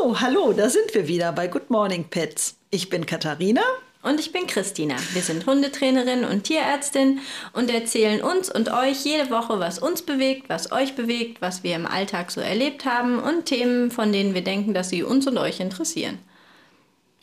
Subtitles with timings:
[0.00, 2.56] So, hallo, da sind wir wieder bei Good Morning Pets.
[2.70, 3.62] Ich bin Katharina.
[4.02, 4.94] Und ich bin Christina.
[5.12, 7.20] Wir sind Hundetrainerin und Tierärztin
[7.52, 11.74] und erzählen uns und euch jede Woche, was uns bewegt, was euch bewegt, was wir
[11.74, 15.36] im Alltag so erlebt haben und Themen, von denen wir denken, dass sie uns und
[15.36, 16.18] euch interessieren.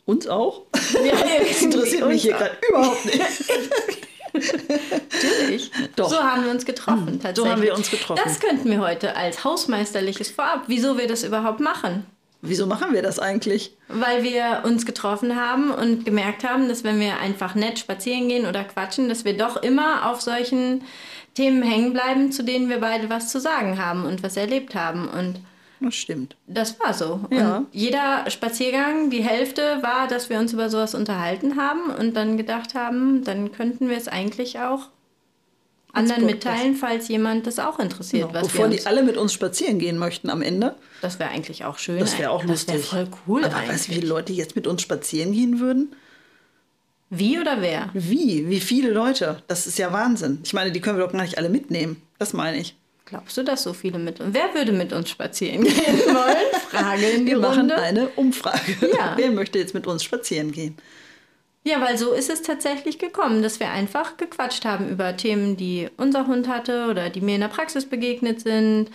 [0.04, 0.62] Uns auch?
[1.02, 1.14] Ja,
[1.48, 3.20] das interessiert mich hier gerade überhaupt nicht.
[4.34, 5.70] Natürlich.
[5.96, 6.10] Doch.
[6.10, 7.36] So haben wir uns getroffen, tatsächlich.
[7.36, 8.20] So haben wir uns getroffen.
[8.22, 12.04] Das könnten wir heute als hausmeisterliches Vorab, wieso wir das überhaupt machen.
[12.42, 13.76] Wieso machen wir das eigentlich?
[13.88, 18.46] Weil wir uns getroffen haben und gemerkt haben, dass wenn wir einfach nett spazieren gehen
[18.46, 20.82] oder quatschen, dass wir doch immer auf solchen
[21.34, 25.08] Themen hängen bleiben, zu denen wir beide was zu sagen haben und was erlebt haben.
[25.08, 25.40] Und
[25.80, 26.36] das stimmt.
[26.46, 27.20] Das war so.
[27.30, 27.58] Ja.
[27.58, 32.36] Und jeder Spaziergang, die Hälfte war, dass wir uns über sowas unterhalten haben und dann
[32.36, 34.88] gedacht haben, dann könnten wir es eigentlich auch
[35.96, 38.28] anderen mitteilen, falls jemand das auch interessiert.
[38.32, 38.42] Genau.
[38.42, 40.74] Bevor die alle mit uns spazieren gehen möchten am Ende.
[41.02, 41.98] Das wäre eigentlich auch schön.
[41.98, 42.76] Das wäre auch lustig.
[42.76, 43.44] Das wäre voll cool.
[43.44, 43.70] Aber eigentlich.
[43.70, 45.94] weißt du, wie viele Leute jetzt mit uns spazieren gehen würden?
[47.10, 47.90] Wie oder wer?
[47.94, 48.48] Wie?
[48.48, 49.42] Wie viele Leute?
[49.46, 50.40] Das ist ja Wahnsinn.
[50.44, 52.02] Ich meine, die können wir doch gar nicht alle mitnehmen.
[52.18, 52.74] Das meine ich.
[53.04, 54.34] Glaubst du, dass so viele mit uns?
[54.34, 56.36] Wer würde mit uns spazieren gehen wollen?
[56.70, 57.62] Frage in die Wir Runde.
[57.62, 58.76] machen eine Umfrage.
[58.96, 59.12] Ja.
[59.16, 60.76] Wer möchte jetzt mit uns spazieren gehen?
[61.66, 65.88] Ja, weil so ist es tatsächlich gekommen, dass wir einfach gequatscht haben über Themen, die
[65.96, 68.88] unser Hund hatte oder die mir in der Praxis begegnet sind.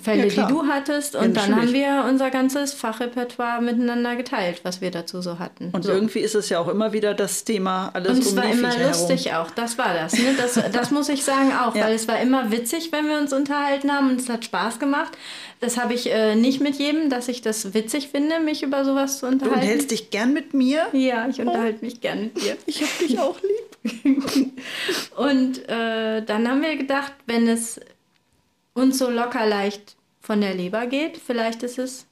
[0.00, 1.16] Fälle, ja, die du hattest.
[1.16, 5.68] Und ja, dann haben wir unser ganzes Fachrepertoire miteinander geteilt, was wir dazu so hatten.
[5.72, 5.92] Und so.
[5.92, 8.70] irgendwie ist es ja auch immer wieder das Thema alles Und es um war immer
[8.72, 9.46] Viecher lustig herum.
[9.46, 9.50] auch.
[9.50, 10.14] Das war das.
[10.14, 10.34] Ne?
[10.38, 11.84] Das, das muss ich sagen auch, ja.
[11.84, 15.12] weil es war immer witzig, wenn wir uns unterhalten haben und es hat Spaß gemacht.
[15.60, 19.18] Das habe ich äh, nicht mit jedem, dass ich das witzig finde, mich über sowas
[19.18, 19.54] zu unterhalten.
[19.54, 20.86] Du unterhältst dich gern mit mir?
[20.92, 21.84] Ja, ich unterhalte oh.
[21.84, 22.56] mich gern mit dir.
[22.66, 23.72] Ich habe dich auch lieb.
[25.16, 27.78] und äh, dann haben wir gedacht, wenn es
[28.74, 31.18] uns so locker leicht von der Leber geht.
[31.18, 32.06] Vielleicht ist es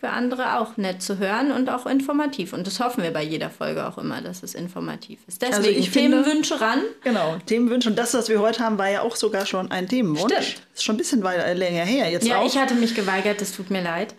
[0.00, 2.52] für andere auch nett zu hören und auch informativ.
[2.52, 5.42] Und das hoffen wir bei jeder Folge auch immer, dass es informativ ist.
[5.42, 6.80] Deswegen also ich Themenwünsche finde, ran.
[7.02, 7.88] Genau, Themenwünsche.
[7.88, 10.32] Und das, was wir heute haben, war ja auch sogar schon ein Themenwunsch.
[10.32, 10.62] Stimmt.
[10.72, 12.46] Ist schon ein bisschen weiter, länger her jetzt Ja, auch.
[12.46, 14.14] ich hatte mich geweigert, das tut mir leid.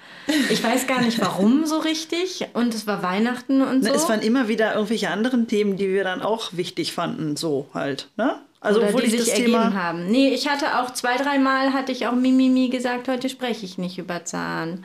[0.50, 2.46] Ich weiß gar nicht, warum so richtig.
[2.52, 3.94] Und es war Weihnachten und so.
[3.94, 8.10] Es waren immer wieder irgendwelche anderen Themen, die wir dann auch wichtig fanden, so halt.
[8.18, 8.38] Ne?
[8.62, 10.08] Also Oder die sich ergeben Thema haben.
[10.08, 13.98] Nee, ich hatte auch zwei, dreimal hatte ich auch Mimimi gesagt, heute spreche ich nicht
[13.98, 14.84] über Zahn.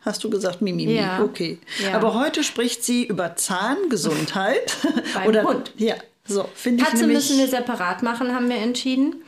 [0.00, 0.94] Hast du gesagt Mimimi?
[0.94, 1.22] Ja.
[1.22, 1.58] Okay.
[1.78, 1.94] Ja.
[1.94, 4.76] Aber heute spricht sie über Zahngesundheit.
[5.14, 5.72] Beim Oder, Hund.
[5.76, 5.94] Ja,
[6.26, 9.22] so finde ich Katze müssen wir separat machen, haben wir entschieden.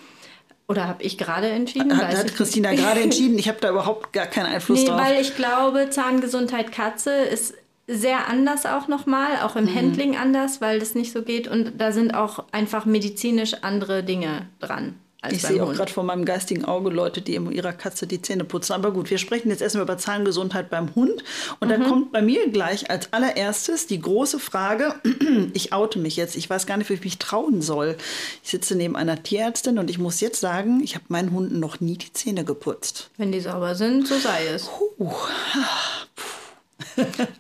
[0.66, 1.94] Oder habe ich gerade entschieden?
[1.96, 2.82] Hat, hat ich Christina nicht.
[2.82, 3.38] gerade entschieden?
[3.38, 5.00] Ich habe da überhaupt gar keinen Einfluss Nee, drauf.
[5.00, 7.54] weil ich glaube, Zahngesundheit Katze ist
[7.86, 9.68] sehr anders auch nochmal, auch Mhm.
[9.68, 11.48] im Handling anders, weil das nicht so geht.
[11.48, 14.94] Und da sind auch einfach medizinisch andere Dinge dran.
[15.20, 18.44] Als ich sehe auch gerade vor meinem geistigen Auge Leute, die ihrer Katze die Zähne
[18.44, 18.74] putzen.
[18.74, 21.24] Aber gut, wir sprechen jetzt erstmal über Zahngesundheit beim Hund.
[21.60, 21.72] Und Mhm.
[21.72, 24.94] dann kommt bei mir gleich als allererstes die große Frage,
[25.54, 27.96] ich oute mich jetzt, ich weiß gar nicht, wie ich mich trauen soll.
[28.42, 31.80] Ich sitze neben einer Tierärztin und ich muss jetzt sagen, ich habe meinen Hunden noch
[31.80, 33.08] nie die Zähne geputzt.
[33.16, 34.64] Wenn die sauber sind, so sei es.
[34.98, 35.10] Puh.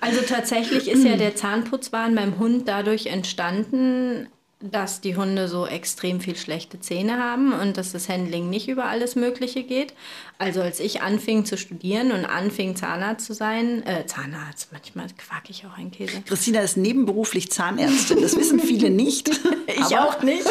[0.00, 4.28] Also tatsächlich ist ja der Zahnputzwahn beim Hund dadurch entstanden,
[4.70, 8.86] dass die Hunde so extrem viel schlechte Zähne haben und dass das Handling nicht über
[8.86, 9.92] alles Mögliche geht.
[10.38, 15.50] Also als ich anfing zu studieren und anfing Zahnarzt zu sein, äh, Zahnarzt, manchmal quack
[15.50, 16.22] ich auch einen Käse.
[16.24, 18.22] Christina ist nebenberuflich Zahnärztin.
[18.22, 19.30] Das wissen viele nicht.
[19.66, 20.44] Ich auch nicht.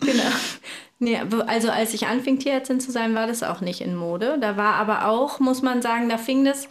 [0.00, 0.22] genau.
[1.04, 4.38] Nee, also als ich anfing, Tierärztin zu sein, war das auch nicht in Mode.
[4.40, 6.68] Da war aber auch, muss man sagen, da fing das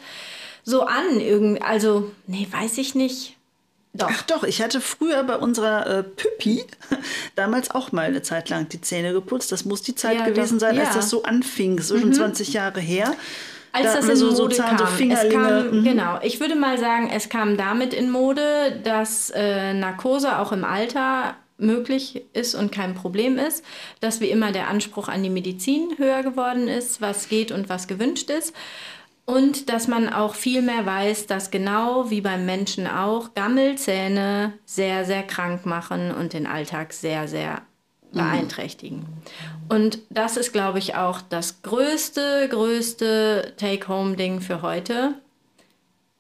[0.64, 1.20] so an.
[1.20, 3.38] Irgend, also, nee, weiß ich nicht.
[3.96, 4.10] Doch.
[4.12, 6.66] Ach doch, ich hatte früher bei unserer äh, Püppi
[7.36, 9.52] damals auch mal eine Zeit lang die Zähne geputzt.
[9.52, 10.96] Das muss die Zeit Ja, gewesen doch, sein, als ja.
[10.96, 11.78] das so anfing.
[11.78, 13.14] Das ist schon 20 Jahre her.
[13.72, 14.78] Als Da das in so, so Mode so kam.
[14.84, 15.34] es Fingerlinge.
[15.44, 15.84] kam mhm.
[15.84, 16.20] genau.
[16.24, 21.36] Ich würde mal sagen, es kam damit in Mode, dass äh, Narkose auch im Alter
[21.64, 23.64] möglich ist und kein Problem ist,
[24.00, 27.88] dass wie immer der Anspruch an die Medizin höher geworden ist, was geht und was
[27.88, 28.54] gewünscht ist.
[29.26, 35.06] Und dass man auch viel mehr weiß, dass genau wie beim Menschen auch Gammelzähne sehr,
[35.06, 37.62] sehr krank machen und den Alltag sehr, sehr
[38.12, 39.06] beeinträchtigen.
[39.70, 45.16] Und das ist, glaube ich, auch das größte, größte Take-Home-Ding für heute.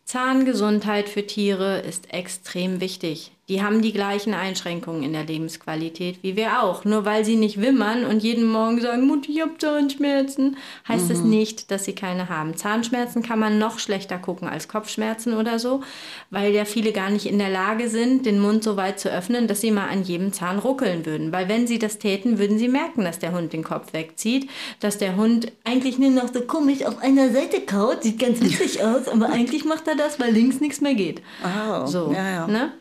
[0.06, 3.31] Zahngesundheit für Tiere ist extrem wichtig.
[3.50, 6.86] Die haben die gleichen Einschränkungen in der Lebensqualität wie wir auch.
[6.86, 10.56] Nur weil sie nicht wimmern und jeden Morgen sagen, Mutti, ich habe Zahnschmerzen,
[10.88, 11.30] heißt es mhm.
[11.30, 12.56] nicht, dass sie keine haben.
[12.56, 15.84] Zahnschmerzen kann man noch schlechter gucken als Kopfschmerzen oder so,
[16.30, 19.48] weil ja viele gar nicht in der Lage sind, den Mund so weit zu öffnen,
[19.48, 21.34] dass sie mal an jedem Zahn ruckeln würden.
[21.34, 24.50] Weil wenn sie das täten, würden sie merken, dass der Hund den Kopf wegzieht,
[24.80, 28.81] dass der Hund eigentlich nur noch so komisch auf einer Seite kaut, sieht ganz witzig
[28.84, 31.22] aus, aber eigentlich macht er das, weil links nichts mehr geht.
[31.44, 32.48] Oh, so, ja, ja.
[32.48, 32.72] Ne?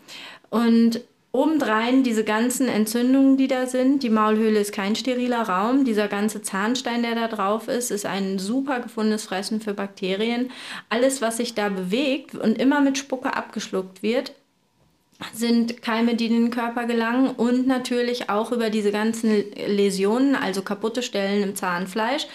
[0.53, 1.01] Und
[1.33, 5.87] obendrein diese ganzen Entzündungen, die da sind, die Maulhöhle ist kein steriler Raum.
[5.87, 10.51] Dieser ganze Zahnstein, der da drauf ist, ist ein super gefundenes Fressen für Bakterien.
[10.91, 14.35] Alles, was sich da bewegt und immer mit Spucke abgeschluckt wird,
[15.33, 20.63] sind Keime, die in den Körper gelangen und natürlich auch über diese ganzen Läsionen, also
[20.63, 22.27] kaputte Stellen im Zahnfleisch.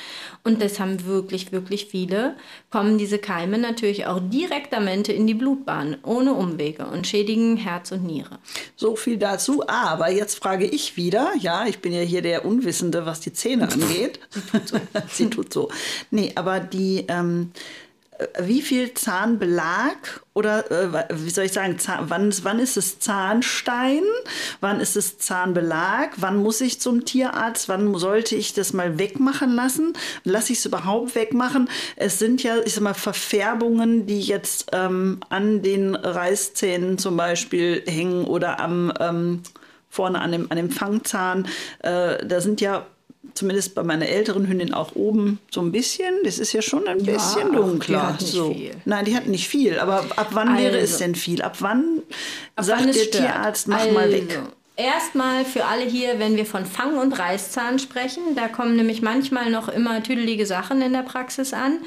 [0.43, 2.35] Und das haben wirklich, wirklich viele,
[2.71, 8.05] kommen diese Keime natürlich auch direktamente in die Blutbahn, ohne Umwege und schädigen Herz und
[8.05, 8.39] Niere.
[8.75, 9.67] So viel dazu.
[9.67, 13.69] Aber jetzt frage ich wieder, ja, ich bin ja hier der Unwissende, was die Zähne
[13.69, 14.19] angeht.
[14.29, 14.77] Sie tut so.
[15.09, 15.69] Sie tut so.
[16.11, 17.05] Nee, aber die...
[17.07, 17.51] Ähm,
[18.39, 24.03] wie viel Zahnbelag oder äh, wie soll ich sagen, Zahn, wann, wann ist es Zahnstein,
[24.59, 29.51] wann ist es Zahnbelag, wann muss ich zum Tierarzt, wann sollte ich das mal wegmachen
[29.51, 29.93] lassen,
[30.23, 31.69] lasse ich es überhaupt wegmachen.
[31.95, 37.83] Es sind ja, ich sag mal, Verfärbungen, die jetzt ähm, an den Reißzähnen zum Beispiel
[37.87, 39.43] hängen oder am ähm,
[39.89, 41.47] vorne an dem, an dem Fangzahn.
[41.79, 42.85] Äh, da sind ja
[43.37, 46.13] zumindest bei meiner älteren Hündin auch oben so ein bisschen.
[46.23, 47.99] Das ist ja schon ein bisschen ja, dunkler.
[47.99, 48.53] Die hat nicht so.
[48.53, 48.71] viel.
[48.85, 49.79] Nein, die hat nicht viel.
[49.79, 51.05] Aber ab wann also, wäre es also.
[51.05, 51.41] denn viel?
[51.41, 52.01] Ab wann
[52.55, 53.11] ab sagt wann der stört.
[53.11, 53.93] Tierarzt, mach also.
[53.93, 54.39] mal weg?
[54.75, 59.49] Erstmal für alle hier, wenn wir von Fang- und Reißzahn sprechen, da kommen nämlich manchmal
[59.49, 61.79] noch immer tüdelige Sachen in der Praxis an.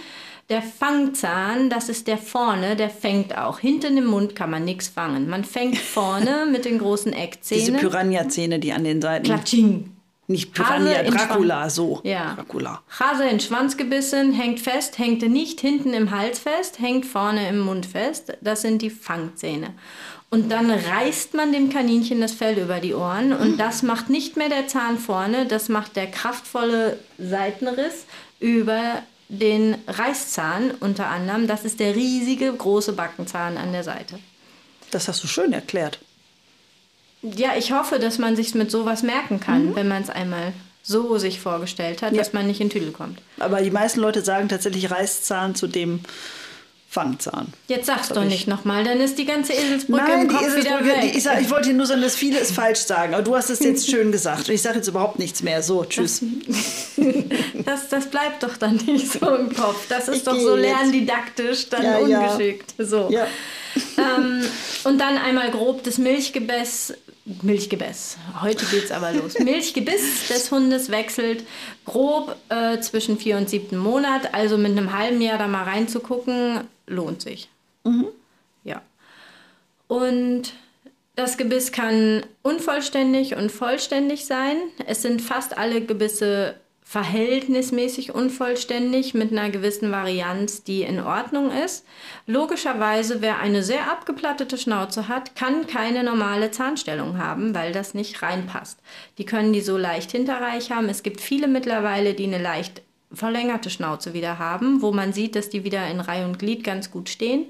[0.49, 3.61] Der Fangzahn, das ist der vorne, der fängt auch.
[3.61, 5.29] Hinten im Mund kann man nichts fangen.
[5.29, 7.65] Man fängt vorne mit den großen Eckzähnen.
[7.67, 9.25] Diese Piranha-Zähne, die an den Seiten.
[9.25, 9.93] Klatsching.
[10.31, 12.01] Nicht Piranha, Dracula, so.
[12.05, 12.35] Ja.
[12.37, 12.83] Dracula.
[13.01, 17.59] Hase in Schwanz gebissen, hängt fest, hängt nicht hinten im Hals fest, hängt vorne im
[17.59, 18.35] Mund fest.
[18.41, 19.75] Das sind die Fangzähne.
[20.29, 24.37] Und dann reißt man dem Kaninchen das Fell über die Ohren und das macht nicht
[24.37, 28.05] mehr der Zahn vorne, das macht der kraftvolle Seitenriss
[28.39, 31.49] über den Reißzahn unter anderem.
[31.49, 34.21] Das ist der riesige große Backenzahn an der Seite.
[34.93, 35.99] Das hast du schön erklärt.
[37.23, 39.77] Ja, ich hoffe, dass man sich mit sowas merken kann, mhm.
[39.77, 40.53] wenn man es einmal
[40.83, 42.19] so sich vorgestellt hat, ja.
[42.19, 43.21] dass man nicht in Tüdel kommt.
[43.39, 46.01] Aber die meisten Leute sagen tatsächlich Reißzahn zu dem
[46.91, 47.53] Fangzahn.
[47.69, 50.85] Jetzt sag's doch nicht nochmal, dann ist die ganze Eselsbrücke Nein, im Kopf die Eselsbrücke,
[50.85, 51.13] wieder weg.
[51.13, 53.49] Die, ich, sag, ich, wollte nur sagen, dass viele es falsch sagen, aber du hast
[53.49, 54.49] es jetzt schön gesagt.
[54.49, 55.63] Und ich sage jetzt überhaupt nichts mehr.
[55.63, 56.23] So, tschüss.
[57.65, 59.87] Das, das, bleibt doch dann nicht so im Kopf.
[59.89, 62.75] Das ist ich doch so lerndidaktisch, dann ja, ungeschickt.
[62.79, 62.85] Ja.
[62.85, 63.09] So.
[63.11, 63.27] Ja.
[63.99, 64.43] Ähm,
[64.85, 66.95] und dann einmal grob das Milchgebäß
[67.43, 68.17] Milchgebäß.
[68.41, 69.39] Heute geht es aber los.
[69.39, 71.45] Milchgebiss des Hundes wechselt
[71.85, 74.35] grob äh, zwischen vier und siebten Monat.
[74.35, 77.49] Also mit einem halben Jahr da mal reinzugucken, lohnt sich.
[77.85, 78.09] Mhm.
[78.65, 78.83] Ja.
[79.87, 80.53] Und
[81.15, 84.57] das Gebiss kann unvollständig und vollständig sein.
[84.87, 86.55] Es sind fast alle Gebisse
[86.91, 91.87] verhältnismäßig unvollständig mit einer gewissen Varianz, die in Ordnung ist.
[92.27, 98.21] Logischerweise, wer eine sehr abgeplattete Schnauze hat, kann keine normale Zahnstellung haben, weil das nicht
[98.23, 98.81] reinpasst.
[99.19, 100.89] Die können die so leicht hinterreich haben.
[100.89, 102.83] Es gibt viele mittlerweile, die eine leicht
[103.13, 106.91] verlängerte Schnauze wieder haben, wo man sieht, dass die wieder in Reihe und Glied ganz
[106.91, 107.47] gut stehen.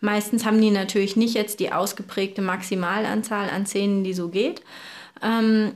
[0.00, 4.62] Meistens haben die natürlich nicht jetzt die ausgeprägte Maximalanzahl an Zähnen, die so geht.
[5.22, 5.72] Ähm,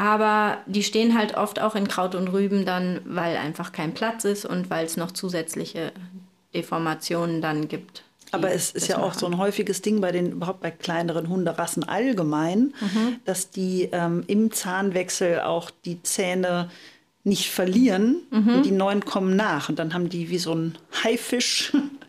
[0.00, 4.24] aber die stehen halt oft auch in Kraut und Rüben dann, weil einfach kein Platz
[4.24, 5.92] ist und weil es noch zusätzliche
[6.54, 8.02] Deformationen dann gibt.
[8.32, 9.10] Aber es ist ja machen.
[9.10, 13.16] auch so ein häufiges Ding bei den, überhaupt bei kleineren Hunderassen allgemein, mhm.
[13.26, 16.70] dass die ähm, im Zahnwechsel auch die Zähne
[17.24, 18.48] nicht verlieren mhm.
[18.48, 19.68] und die neuen kommen nach.
[19.68, 21.72] Und dann haben die wie so ein Haifisch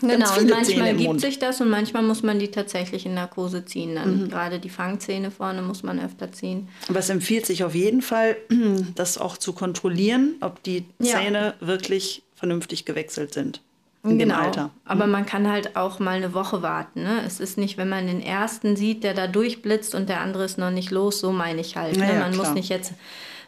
[0.00, 3.94] Genau, und manchmal gibt sich das und manchmal muss man die tatsächlich in Narkose ziehen.
[3.94, 4.28] Dann mhm.
[4.28, 6.68] gerade die Fangzähne vorne muss man öfter ziehen.
[6.88, 8.36] Aber es empfiehlt sich auf jeden Fall,
[8.94, 11.66] das auch zu kontrollieren, ob die Zähne ja.
[11.66, 13.60] wirklich vernünftig gewechselt sind.
[14.04, 14.70] In genau, dem Alter.
[14.84, 15.12] aber mhm.
[15.12, 17.04] man kann halt auch mal eine Woche warten.
[17.04, 17.22] Ne?
[17.24, 20.58] Es ist nicht, wenn man den ersten sieht, der da durchblitzt und der andere ist
[20.58, 21.96] noch nicht los, so meine ich halt.
[21.96, 22.08] Ne?
[22.08, 22.46] Ja, man klar.
[22.46, 22.94] muss nicht jetzt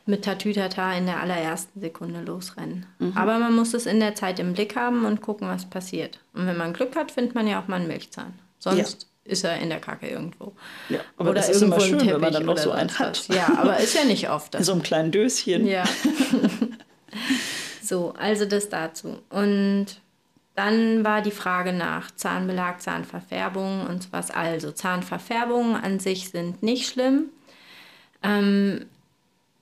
[0.07, 2.87] mit Tatütata in der allerersten Sekunde losrennen.
[2.99, 3.13] Mhm.
[3.17, 6.21] Aber man muss es in der Zeit im Blick haben und gucken, was passiert.
[6.35, 8.35] Und wenn man Glück hat, findet man ja auch mal einen Milchzahn.
[8.59, 9.33] Sonst ja.
[9.33, 10.55] ist er in der Kacke irgendwo.
[10.89, 13.29] Ja, aber oder das ist irgendwo immer schön, wenn man dann noch so einen hat.
[13.29, 14.55] Ja, aber ist ja nicht oft.
[14.55, 15.67] In so einem kleinen Döschen.
[15.67, 15.85] Ja.
[17.83, 19.19] so, also das dazu.
[19.31, 19.87] Und
[20.55, 24.31] Dann war die Frage nach Zahnbelag, Zahnverfärbung und sowas.
[24.31, 27.31] Also Zahnverfärbungen an sich sind nicht schlimm.
[28.23, 28.87] Ähm,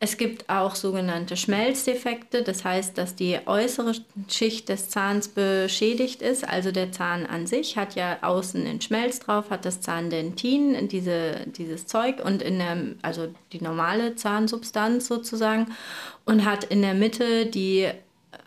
[0.04, 3.94] es gibt auch sogenannte Schmelzdefekte, das heißt, dass die äußere
[4.28, 6.42] Schicht des Zahns beschädigt ist.
[6.42, 11.46] Also der Zahn an sich hat ja außen den Schmelz drauf, hat das Zahndentin, diese,
[11.46, 15.68] dieses Zeug und in der, also die normale Zahnsubstanz sozusagen
[16.24, 17.88] und hat in der Mitte die,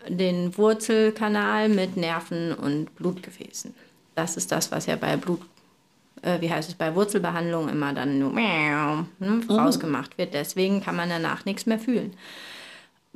[0.08, 3.74] den Wurzelkanal mit Nerven und Blutgefäßen.
[4.14, 5.40] Das ist das, was ja bei Blut
[6.22, 9.44] äh, wie heißt es, bei Wurzelbehandlung immer dann nur ne, mhm.
[9.48, 10.34] rausgemacht wird.
[10.34, 12.12] Deswegen kann man danach nichts mehr fühlen.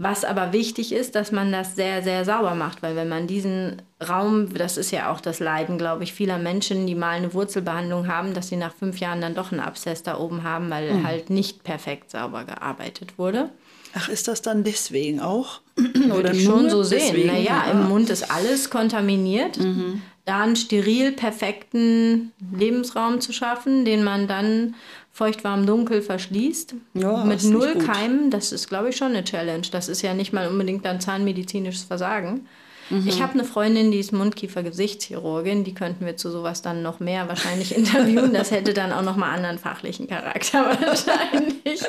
[0.03, 3.83] Was aber wichtig ist, dass man das sehr, sehr sauber macht, weil wenn man diesen
[4.09, 8.09] Raum, das ist ja auch das Leiden, glaube ich, vieler Menschen, die mal eine Wurzelbehandlung
[8.09, 11.07] haben, dass sie nach fünf Jahren dann doch einen Abszess da oben haben, weil mhm.
[11.07, 13.51] halt nicht perfekt sauber gearbeitet wurde.
[13.93, 15.61] Ach, ist das dann deswegen auch?
[16.19, 17.27] Oder ich schon so sehen.
[17.27, 17.71] Naja, ja.
[17.73, 19.59] im Mund ist alles kontaminiert.
[19.59, 24.77] Mhm da einen steril perfekten Lebensraum zu schaffen, den man dann
[25.11, 26.77] feucht, warm, dunkel verschließt.
[26.95, 29.67] Ja, mit null Keimen, das ist, glaube ich, schon eine Challenge.
[29.73, 32.47] Das ist ja nicht mal unbedingt dann zahnmedizinisches Versagen.
[32.91, 33.07] Mhm.
[33.07, 35.65] Ich habe eine Freundin, die ist Mundkiefer-Gesichtschirurgin.
[35.65, 38.35] Die könnten wir zu sowas dann noch mehr wahrscheinlich interviewen.
[38.35, 41.81] Das hätte dann auch noch mal anderen fachlichen Charakter wahrscheinlich.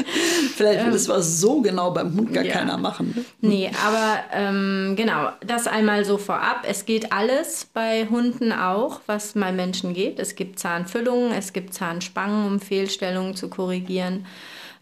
[0.55, 2.53] Vielleicht würde es ähm, was so genau beim Hund gar ja.
[2.53, 3.13] keiner machen.
[3.15, 3.25] Ne?
[3.49, 6.65] Nee, aber ähm, genau, das einmal so vorab.
[6.67, 10.19] Es geht alles bei Hunden auch, was bei Menschen geht.
[10.19, 14.25] Es gibt Zahnfüllungen, es gibt Zahnspangen, um Fehlstellungen zu korrigieren.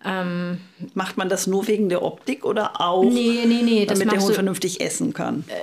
[0.06, 0.60] Ähm,
[0.94, 4.34] Macht man das nur wegen der Optik oder auch, nee, nee, nee, damit der Hund
[4.34, 5.44] vernünftig essen kann?
[5.50, 5.56] Äh,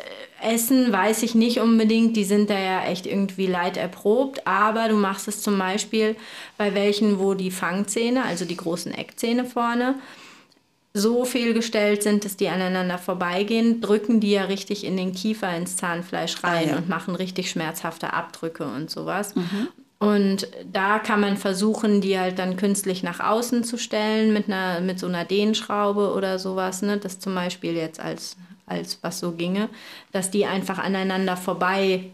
[0.43, 4.97] essen weiß ich nicht unbedingt, die sind da ja echt irgendwie leid erprobt, aber du
[4.97, 6.16] machst es zum Beispiel
[6.59, 9.95] bei welchen, wo die Fangzähne, also die großen Eckzähne vorne,
[10.97, 15.76] so fehlgestellt sind, dass die aneinander vorbeigehen, drücken die ja richtig in den Kiefer, ins
[15.76, 16.76] Zahnfleisch rein ah, ja.
[16.78, 19.35] und machen richtig schmerzhafte Abdrücke und sowas.
[19.37, 19.69] Mhm.
[19.99, 24.81] Und da kann man versuchen, die halt dann künstlich nach außen zu stellen mit, einer,
[24.81, 26.83] mit so einer Dehnschraube oder sowas.
[26.83, 26.99] Ne?
[26.99, 28.37] Das zum Beispiel jetzt als,
[28.67, 29.69] als was so ginge,
[30.13, 32.05] dass die einfach aneinander vorbei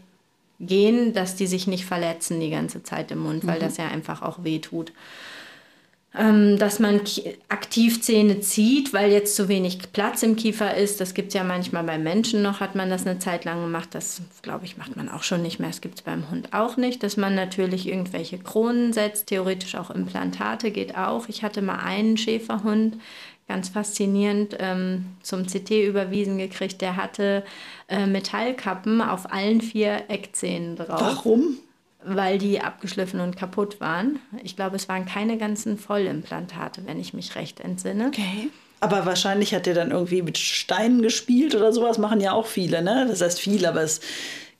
[0.59, 3.63] gehen, dass die sich nicht verletzen die ganze Zeit im Mund, weil mhm.
[3.63, 4.93] das ja einfach auch weh tut
[6.15, 7.01] ähm, dass man
[7.49, 11.01] aktiv Zähne zieht, weil jetzt zu wenig Platz im Kiefer ist.
[11.01, 13.89] Das gibt es ja manchmal bei Menschen noch, hat man das eine Zeit lang gemacht.
[13.91, 15.69] Das, glaube ich, macht man auch schon nicht mehr.
[15.69, 17.01] Das gibt es beim Hund auch nicht.
[17.01, 21.29] Dass man natürlich irgendwelche Kronen setzt, theoretisch auch Implantate geht auch.
[21.29, 22.97] Ich hatte mal einen Schäferhund,
[23.47, 26.81] ganz faszinierend, ähm, zum CT überwiesen gekriegt.
[26.81, 27.43] Der hatte
[27.87, 31.01] äh, Metallkappen auf allen vier Eckzähnen drauf.
[31.01, 31.57] Warum?
[32.05, 34.19] weil die abgeschliffen und kaputt waren.
[34.43, 38.07] Ich glaube, es waren keine ganzen Vollimplantate, wenn ich mich recht entsinne.
[38.07, 38.49] Okay.
[38.79, 42.81] Aber wahrscheinlich hat er dann irgendwie mit Steinen gespielt oder sowas, machen ja auch viele,
[42.81, 43.05] ne?
[43.07, 44.01] Das heißt viele, aber es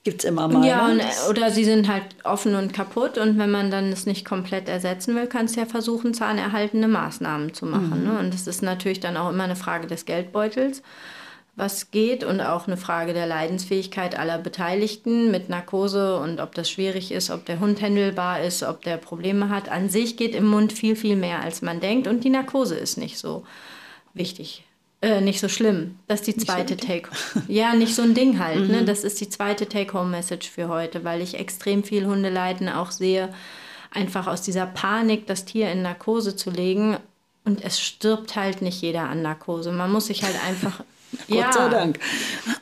[0.04, 0.66] gibt es immer mal.
[0.66, 0.94] Ja, ne?
[0.94, 4.26] und, äh, oder sie sind halt offen und kaputt und wenn man dann es nicht
[4.26, 8.02] komplett ersetzen will, kannst du ja versuchen, zahnerhaltende Maßnahmen zu machen.
[8.02, 8.08] Mhm.
[8.08, 8.20] Ne?
[8.20, 10.82] Und das ist natürlich dann auch immer eine Frage des Geldbeutels
[11.56, 16.70] was geht und auch eine Frage der Leidensfähigkeit aller Beteiligten mit Narkose und ob das
[16.70, 19.70] schwierig ist, ob der Hund händelbar ist, ob der Probleme hat.
[19.70, 22.98] An sich geht im Mund viel, viel mehr, als man denkt und die Narkose ist
[22.98, 23.44] nicht so
[24.16, 24.66] wichtig.
[25.04, 26.00] Äh, nicht so schlimm.
[26.08, 27.10] Das ist die zweite Take.
[27.50, 28.62] Ja, nicht so ein Ding halt.
[28.62, 28.66] Ne?
[28.66, 28.72] Mhm.
[28.72, 28.86] Ne?
[28.86, 33.34] Das ist die zweite Take-Home-Message für heute, weil ich extrem viel Hundeleiden auch sehe,
[33.92, 36.96] einfach aus dieser Panik, das Tier in Narkose zu legen.
[37.44, 39.74] Und es stirbt halt nicht jeder an Narkose.
[39.74, 40.86] Man muss sich halt einfach
[41.28, 41.46] ja.
[41.46, 42.00] Gott sei Dank.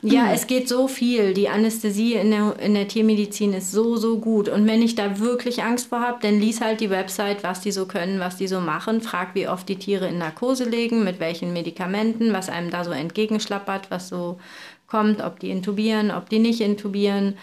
[0.02, 1.34] Ja, es geht so viel.
[1.34, 4.48] Die Anästhesie in der, in der Tiermedizin ist so, so gut.
[4.48, 7.72] Und wenn ich da wirklich Angst vor habe, dann lies halt die Website, was die
[7.72, 9.00] so können, was die so machen.
[9.00, 12.90] Frag, wie oft die Tiere in Narkose legen, mit welchen Medikamenten, was einem da so
[12.90, 14.38] entgegenschlappert, was so
[14.86, 17.38] kommt, ob die intubieren, ob die nicht intubieren.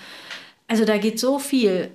[0.67, 1.91] Also da geht so viel.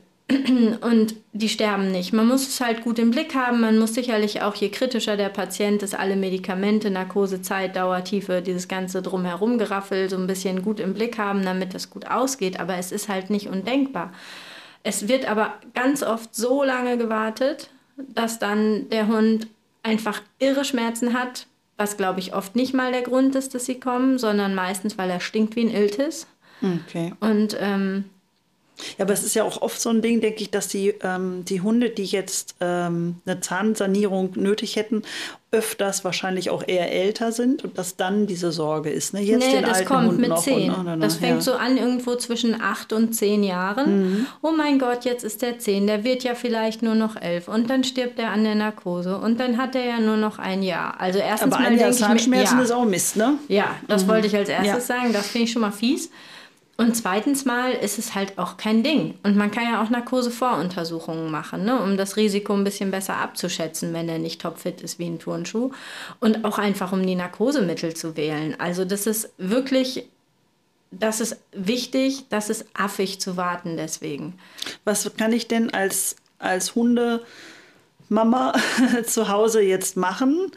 [0.81, 2.15] Und die sterben nicht.
[2.15, 3.61] Man muss es halt gut im Blick haben.
[3.61, 8.41] Man muss sicherlich auch, je kritischer der Patient ist, alle Medikamente, Narkose, Zeit, Dauer, Tiefe,
[8.41, 12.59] dieses ganze drumherum geraffel so ein bisschen gut im Blick haben, damit das gut ausgeht.
[12.59, 14.13] Aber es ist halt nicht undenkbar.
[14.83, 19.49] Es wird aber ganz oft so lange gewartet, dass dann der Hund
[19.83, 23.79] einfach irre Schmerzen hat, was glaube ich oft nicht mal der Grund ist, dass sie
[23.79, 26.27] kommen, sondern meistens, weil er stinkt wie ein Iltis.
[26.63, 27.13] Okay.
[27.21, 28.05] Und ähm,
[28.99, 31.45] ja, aber es ist ja auch oft so ein Ding, denke ich, dass die, ähm,
[31.45, 35.03] die Hunde, die jetzt ähm, eine Zahnsanierung nötig hätten,
[35.53, 39.15] öfters wahrscheinlich auch eher älter sind und dass dann diese Sorge ist.
[39.15, 39.21] Ne?
[39.21, 40.73] Jetzt nee, den das kommt Hund mit zehn.
[40.73, 41.41] Und, das fängt ja.
[41.41, 44.01] so an irgendwo zwischen acht und zehn Jahren.
[44.01, 44.27] Mhm.
[44.43, 47.71] Oh mein Gott, jetzt ist der zehn, der wird ja vielleicht nur noch elf und
[47.71, 51.01] dann stirbt er an der Narkose und dann hat er ja nur noch ein Jahr.
[51.01, 52.65] Also erstens Aber mal ein Jahr Zahnschmerzen ja.
[52.65, 53.39] ist auch Mist, ne?
[53.47, 54.09] Ja, das mhm.
[54.09, 54.97] wollte ich als erstes ja.
[54.97, 55.13] sagen.
[55.13, 56.11] Das finde ich schon mal fies.
[56.77, 59.17] Und zweitens mal ist es halt auch kein Ding.
[59.23, 63.93] Und man kann ja auch Narkosevoruntersuchungen machen, ne, um das Risiko ein bisschen besser abzuschätzen,
[63.93, 65.71] wenn er nicht topfit ist wie ein Turnschuh.
[66.19, 68.59] Und auch einfach, um die Narkosemittel zu wählen.
[68.59, 70.09] Also das ist wirklich,
[70.91, 74.37] das ist wichtig, das ist affig zu warten deswegen.
[74.85, 78.53] Was kann ich denn als, als Hundemama
[79.07, 80.51] zu Hause jetzt machen?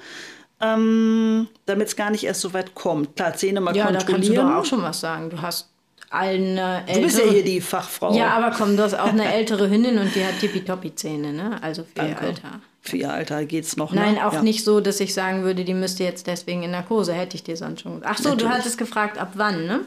[0.59, 3.15] Ähm, damit es gar nicht erst so weit kommt.
[3.15, 4.07] Klar, Zähne mal ja, kontrollieren.
[4.07, 5.29] da kannst du doch auch schon was sagen.
[5.29, 5.69] Du hast
[6.09, 8.15] eine Du bist ja hier die Fachfrau.
[8.15, 11.61] Ja, aber komm, du hast auch eine ältere Hündin und die hat tippitoppi-Zähne, ne?
[11.61, 12.11] Also für Danke.
[12.11, 12.61] ihr Alter.
[12.81, 13.91] Für ihr Alter geht's noch.
[13.91, 14.25] Nein, ne?
[14.25, 14.41] auch ja.
[14.41, 17.13] nicht so, dass ich sagen würde, die müsste jetzt deswegen in Narkose.
[17.13, 18.11] Hätte ich dir sonst schon gesagt.
[18.11, 18.53] Ach so, du Natürlich.
[18.53, 19.81] hattest gefragt, ab wann, ne?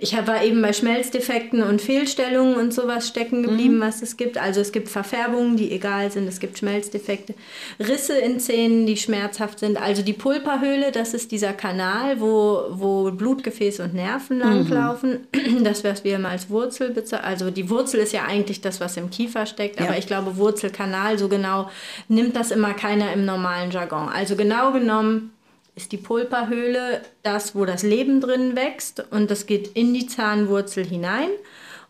[0.00, 4.38] Ich war eben bei Schmelzdefekten und Fehlstellungen und sowas stecken geblieben, was es gibt.
[4.38, 6.28] Also es gibt Verfärbungen, die egal sind.
[6.28, 7.34] Es gibt Schmelzdefekte.
[7.80, 9.76] Risse in Zähnen, die schmerzhaft sind.
[9.76, 15.26] Also die Pulperhöhle, das ist dieser Kanal, wo, wo Blutgefäß und Nerven langlaufen.
[15.64, 17.26] Das, was wir immer als Wurzel bezeichnen.
[17.26, 19.80] Also die Wurzel ist ja eigentlich das, was im Kiefer steckt.
[19.80, 19.86] Ja.
[19.86, 21.68] Aber ich glaube, Wurzelkanal, so genau
[22.08, 24.08] nimmt das immer keiner im normalen Jargon.
[24.08, 25.32] Also genau genommen
[25.78, 30.84] ist die Pulperhöhle das, wo das Leben drin wächst und das geht in die Zahnwurzel
[30.84, 31.30] hinein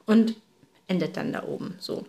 [0.04, 0.34] und
[0.88, 1.76] endet dann da oben.
[1.80, 2.04] So.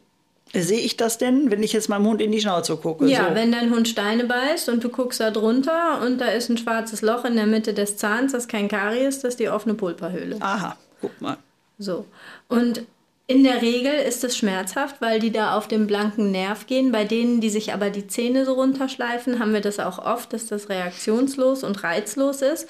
[0.53, 3.07] Sehe ich das denn, wenn ich jetzt meinem Hund in die Schnauze gucke?
[3.07, 3.36] Ja, so.
[3.36, 7.01] wenn dein Hund Steine beißt und du guckst da drunter und da ist ein schwarzes
[7.01, 10.36] Loch in der Mitte des Zahns, das kein Karies, das ist die offene Pulperhöhle.
[10.41, 11.38] Aha, guck mal.
[11.77, 12.05] So.
[12.50, 12.83] Und
[13.29, 16.91] in der Regel ist es schmerzhaft, weil die da auf den blanken Nerv gehen.
[16.91, 20.48] Bei denen, die sich aber die Zähne so runterschleifen, haben wir das auch oft, dass
[20.48, 22.67] das reaktionslos und reizlos ist.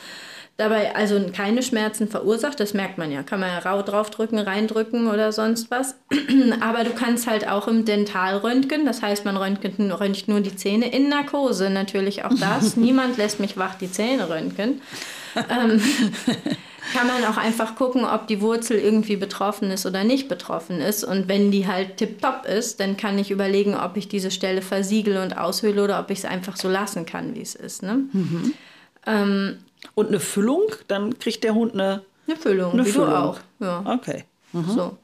[0.57, 3.23] Dabei also keine Schmerzen verursacht, das merkt man ja.
[3.23, 5.95] Kann man ja rau draufdrücken, reindrücken oder sonst was.
[6.59, 10.91] Aber du kannst halt auch im Dentalröntgen, das heißt, man röntgt, röntgt nur die Zähne
[10.91, 12.75] in Narkose, natürlich auch das.
[12.75, 14.81] Niemand lässt mich wach die Zähne röntgen
[16.93, 21.03] kann man auch einfach gucken, ob die Wurzel irgendwie betroffen ist oder nicht betroffen ist.
[21.03, 25.17] Und wenn die halt tipptopp ist, dann kann ich überlegen, ob ich diese Stelle versiegel
[25.17, 27.83] und aushöhle oder ob ich es einfach so lassen kann, wie es ist.
[27.83, 27.99] Ne?
[29.05, 29.57] Ähm,
[29.95, 32.01] Und eine Füllung, dann kriegt der Hund eine.
[32.27, 33.09] eine Füllung, Eine wie Füllung.
[33.09, 33.39] du auch.
[33.59, 33.83] Ja.
[33.85, 34.23] Okay.
[34.53, 34.97] So.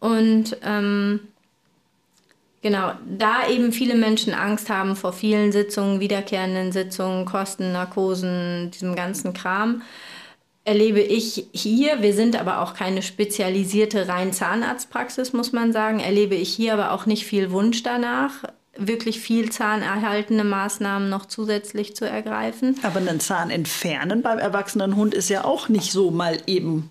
[0.00, 1.20] Und ähm,
[2.62, 8.94] genau, da eben viele Menschen Angst haben vor vielen Sitzungen, wiederkehrenden Sitzungen, Kosten, Narkosen, diesem
[8.96, 9.82] ganzen Kram,
[10.64, 16.34] erlebe ich hier, wir sind aber auch keine spezialisierte rein Zahnarztpraxis, muss man sagen, erlebe
[16.34, 18.44] ich hier aber auch nicht viel Wunsch danach,
[18.76, 22.78] wirklich viel zahnerhaltende Maßnahmen noch zusätzlich zu ergreifen.
[22.82, 26.90] Aber einen Zahn entfernen beim erwachsenen Hund ist ja auch nicht so mal eben.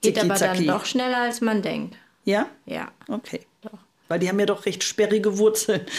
[0.00, 1.96] Geht aber dann doch schneller, als man denkt.
[2.24, 2.46] Ja?
[2.64, 2.88] Ja.
[3.08, 3.40] Okay.
[3.62, 3.78] Doch.
[4.08, 5.82] Weil die haben ja doch recht sperrige Wurzeln.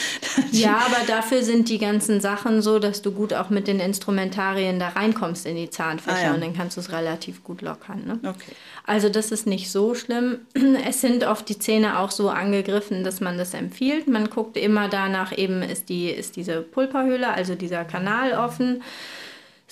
[0.52, 4.80] Ja, aber dafür sind die ganzen Sachen so, dass du gut auch mit den Instrumentarien
[4.80, 6.34] da reinkommst in die Zahnfächer Ah, ja.
[6.34, 8.04] und dann kannst du es relativ gut lockern.
[8.06, 8.20] Ne?
[8.28, 8.54] Okay.
[8.86, 10.40] Also das ist nicht so schlimm.
[10.88, 14.08] Es sind oft die Zähne auch so angegriffen, dass man das empfiehlt.
[14.08, 18.82] Man guckt immer danach eben, ist, die, ist diese Pulperhöhle, also dieser Kanal offen.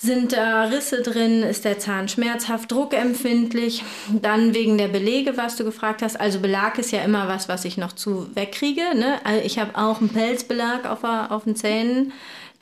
[0.00, 1.42] Sind da Risse drin?
[1.42, 3.82] Ist der Zahn schmerzhaft, druckempfindlich?
[4.12, 6.20] Dann wegen der Belege, was du gefragt hast.
[6.20, 8.94] Also Belag ist ja immer was, was ich noch zu wegkriege.
[8.94, 9.18] Ne?
[9.24, 12.12] Also ich habe auch einen Pelzbelag auf, auf den Zähnen.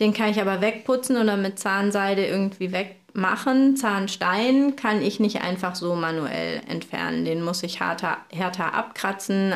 [0.01, 3.77] Den kann ich aber wegputzen oder mit Zahnseide irgendwie wegmachen.
[3.77, 7.27] Zahnstein kann ich nicht einfach so manuell entfernen.
[7.27, 9.53] Den muss ich härter, härter abkratzen,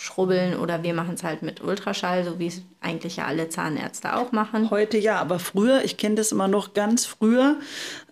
[0.00, 4.16] abschrubbeln oder wir machen es halt mit Ultraschall, so wie es eigentlich ja alle Zahnärzte
[4.16, 4.70] auch machen.
[4.70, 7.56] Heute ja, aber früher, ich kenne das immer noch ganz früher,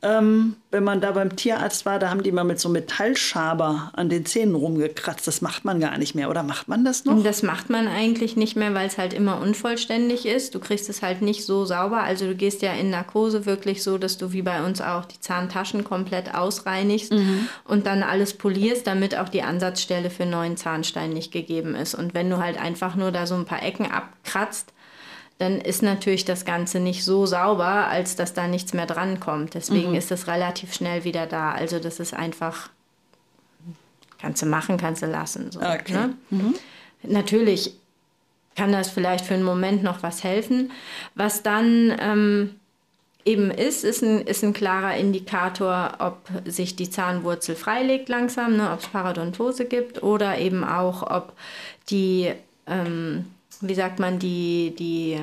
[0.03, 4.11] ähm, wenn man da beim Tierarzt war, da haben die mal mit so Metallschaber an
[4.11, 5.27] den Zähnen rumgekratzt.
[5.27, 7.23] Das macht man gar nicht mehr, oder macht man das noch?
[7.23, 10.55] Das macht man eigentlich nicht mehr, weil es halt immer unvollständig ist.
[10.55, 12.03] Du kriegst es halt nicht so sauber.
[12.03, 15.21] Also du gehst ja in Narkose wirklich so, dass du wie bei uns auch die
[15.21, 17.15] Zahntaschen komplett ausreinigst
[17.65, 21.95] und dann alles polierst, damit auch die Ansatzstelle für neuen Zahnstein nicht gegeben ist.
[21.95, 24.73] Und wenn du halt einfach nur da so ein paar Ecken abkratzt,
[25.39, 29.55] dann ist natürlich das Ganze nicht so sauber, als dass da nichts mehr drankommt.
[29.55, 31.53] Deswegen ist es relativ schnell wieder da.
[31.53, 32.71] Also das ist einfach,
[34.21, 35.53] kannst du machen, kannst du lassen.
[35.53, 35.93] So, Okay.
[35.93, 36.15] ne?
[37.05, 37.75] Natürlich
[38.57, 40.73] kann das vielleicht für einen Moment noch was helfen.
[41.15, 42.58] Was dann ähm,
[43.29, 48.73] eben ist, ist ein, ist ein klarer Indikator, ob sich die Zahnwurzel freilegt langsam, ne,
[48.73, 51.35] ob es Parodontose gibt oder eben auch, ob
[51.91, 52.33] die,
[52.67, 53.27] ähm,
[53.61, 55.21] wie sagt man, die, die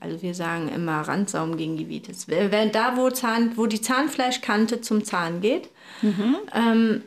[0.00, 2.28] also wir sagen immer Randsaumgingivitis.
[2.28, 5.70] Wenn da, wo, Zahn, wo die Zahnfleischkante zum Zahn geht,
[6.54, 7.02] ähm,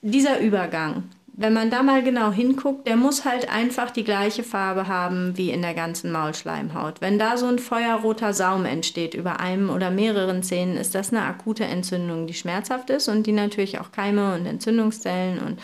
[0.00, 1.04] dieser Übergang,
[1.38, 5.50] wenn man da mal genau hinguckt, der muss halt einfach die gleiche Farbe haben wie
[5.50, 7.02] in der ganzen Maulschleimhaut.
[7.02, 11.22] Wenn da so ein feuerroter Saum entsteht über einem oder mehreren Zähnen, ist das eine
[11.24, 15.60] akute Entzündung, die schmerzhaft ist und die natürlich auch Keime und Entzündungszellen und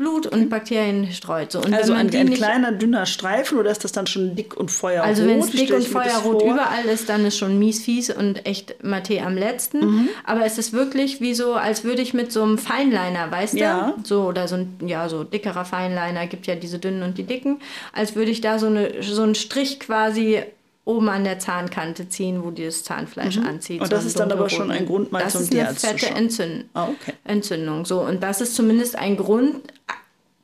[0.00, 1.52] Blut und Bakterien streut.
[1.52, 4.70] So, und also ein, ein kleiner, dünner Streifen oder ist das dann schon dick und
[4.70, 5.06] feuerrot?
[5.06, 8.82] Also wenn es dick und feuerrot überall ist, dann ist schon mies fies und echt
[8.82, 9.80] Mate am letzten.
[9.80, 10.08] Mhm.
[10.24, 13.92] Aber es ist wirklich wie so, als würde ich mit so einem Feinliner, weißt ja.
[13.94, 14.02] du?
[14.02, 17.60] So, oder so ein, ja, so dickerer Feinliner, gibt ja diese dünnen und die dicken,
[17.92, 20.42] als würde ich da so, eine, so einen Strich quasi
[20.90, 23.46] oben an der Zahnkante ziehen, wo dieses Zahnfleisch mhm.
[23.46, 23.80] anzieht.
[23.80, 26.06] Und das so ist dann aber schon ein Grund, mal das zum ist eine fette
[26.10, 27.14] Entzünd ah, okay.
[27.24, 27.84] Entzündung.
[27.84, 29.56] So, und das ist zumindest ein Grund,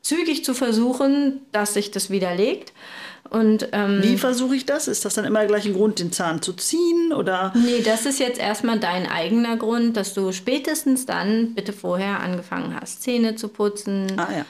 [0.01, 2.73] zügig zu versuchen, dass sich das widerlegt.
[3.29, 4.87] Und, ähm, Wie versuche ich das?
[4.87, 7.11] Ist das dann immer gleich ein Grund, den Zahn zu ziehen?
[7.11, 7.51] Oder?
[7.55, 12.73] Nee, das ist jetzt erstmal dein eigener Grund, dass du spätestens dann bitte vorher angefangen
[12.79, 14.13] hast, Zähne zu putzen.
[14.15, 14.45] Ah ja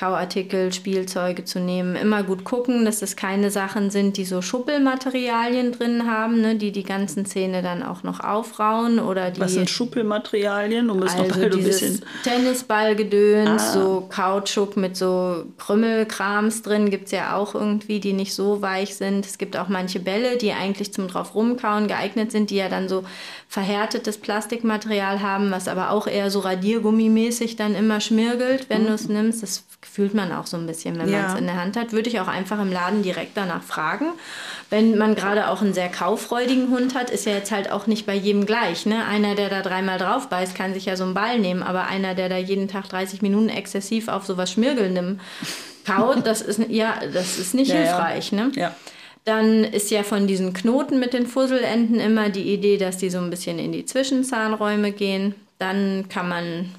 [0.00, 1.94] Kauartikel, Spielzeuge zu nehmen.
[1.94, 6.72] Immer gut gucken, dass es keine Sachen sind, die so Schuppelmaterialien drin haben, ne, die
[6.72, 9.42] die ganzen Zähne dann auch noch aufrauen oder die.
[9.42, 10.88] Was sind Schuppelmaterialien?
[10.88, 12.00] Um es also noch ein bisschen.
[12.24, 13.72] Tennisballgedöns, ah.
[13.74, 18.94] so Kautschuk mit so Krümmelkrams drin gibt es ja auch irgendwie, die nicht so weich
[18.94, 19.26] sind.
[19.26, 22.88] Es gibt auch manche Bälle, die eigentlich zum drauf rumkauen geeignet sind, die ja dann
[22.88, 23.04] so
[23.48, 28.86] verhärtetes Plastikmaterial haben, was aber auch eher so Radiergummimäßig dann immer schmirgelt, wenn mhm.
[28.86, 29.42] du es nimmst.
[29.42, 31.22] Das fühlt man auch so ein bisschen, wenn ja.
[31.22, 31.92] man es in der Hand hat.
[31.92, 34.06] Würde ich auch einfach im Laden direkt danach fragen.
[34.68, 38.06] Wenn man gerade auch einen sehr kauffreudigen Hund hat, ist ja jetzt halt auch nicht
[38.06, 38.86] bei jedem gleich.
[38.86, 39.04] Ne?
[39.04, 42.14] Einer, der da dreimal drauf beißt, kann sich ja so einen Ball nehmen, aber einer,
[42.14, 45.20] der da jeden Tag 30 Minuten exzessiv auf sowas Schmirgeln
[45.84, 48.30] kaut, das ist, ja, das ist nicht ja, hilfreich.
[48.30, 48.52] Ne?
[48.54, 48.74] Ja.
[49.24, 53.18] Dann ist ja von diesen Knoten mit den Fusselenden immer die Idee, dass die so
[53.18, 55.34] ein bisschen in die Zwischenzahnräume gehen.
[55.58, 56.70] Dann kann man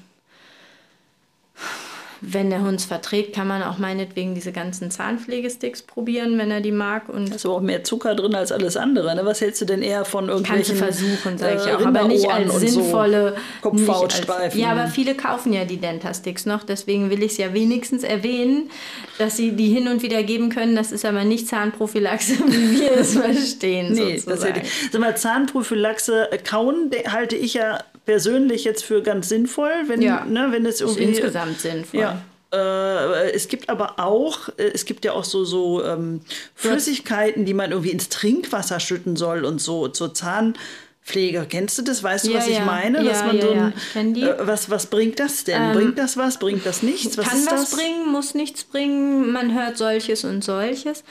[2.24, 6.60] wenn der Hund es verträgt, kann man auch meinetwegen diese ganzen Zahnpflegesticks probieren, wenn er
[6.60, 7.08] die mag.
[7.08, 9.14] Und da ist aber auch mehr Zucker drin als alles andere.
[9.16, 9.26] Ne?
[9.26, 11.84] Was hältst du denn eher von irgendwelchen Kannst du versuchen, sage ich äh, auch.
[11.84, 13.34] Aber nicht als sinnvolle...
[13.34, 14.60] So Kopfhautstreifen.
[14.60, 16.62] ja, aber viele kaufen ja die Dentasticks noch.
[16.62, 18.70] Deswegen will ich es ja wenigstens erwähnen,
[19.18, 20.76] dass sie die hin und wieder geben können.
[20.76, 24.54] Das ist aber nicht Zahnprophylaxe, wie wir es verstehen, nee, sozusagen.
[24.54, 29.72] Das ja Sag mal, Zahnprophylaxe äh, kauen halte ich ja persönlich jetzt für ganz sinnvoll,
[29.86, 31.04] wenn, ja, ne, wenn es irgendwie.
[31.04, 32.00] Ist insgesamt sinnvoll.
[32.00, 32.22] Ja.
[32.52, 36.20] Äh, es gibt aber auch, äh, es gibt ja auch so, so ähm,
[36.54, 41.46] Flüssigkeiten, die man irgendwie ins Trinkwasser schütten soll und so zur Zahnpflege.
[41.48, 42.02] Kennst du das?
[42.02, 42.64] Weißt du, ja, was ich ja.
[42.64, 43.02] meine?
[43.02, 43.50] Dass ja, man so
[43.94, 45.62] ein, äh, was, was bringt das denn?
[45.62, 46.38] Ähm, bringt das was?
[46.38, 47.16] Bringt das nichts?
[47.16, 47.70] Was kann was das?
[47.70, 49.32] bringen, muss nichts bringen.
[49.32, 51.04] Man hört solches und solches.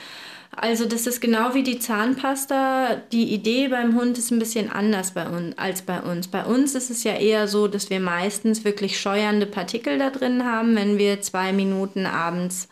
[0.54, 2.96] Also das ist genau wie die Zahnpasta.
[3.10, 6.28] Die Idee beim Hund ist ein bisschen anders bei uns, als bei uns.
[6.28, 10.44] Bei uns ist es ja eher so, dass wir meistens wirklich scheuernde Partikel da drin
[10.44, 12.68] haben, wenn wir zwei Minuten abends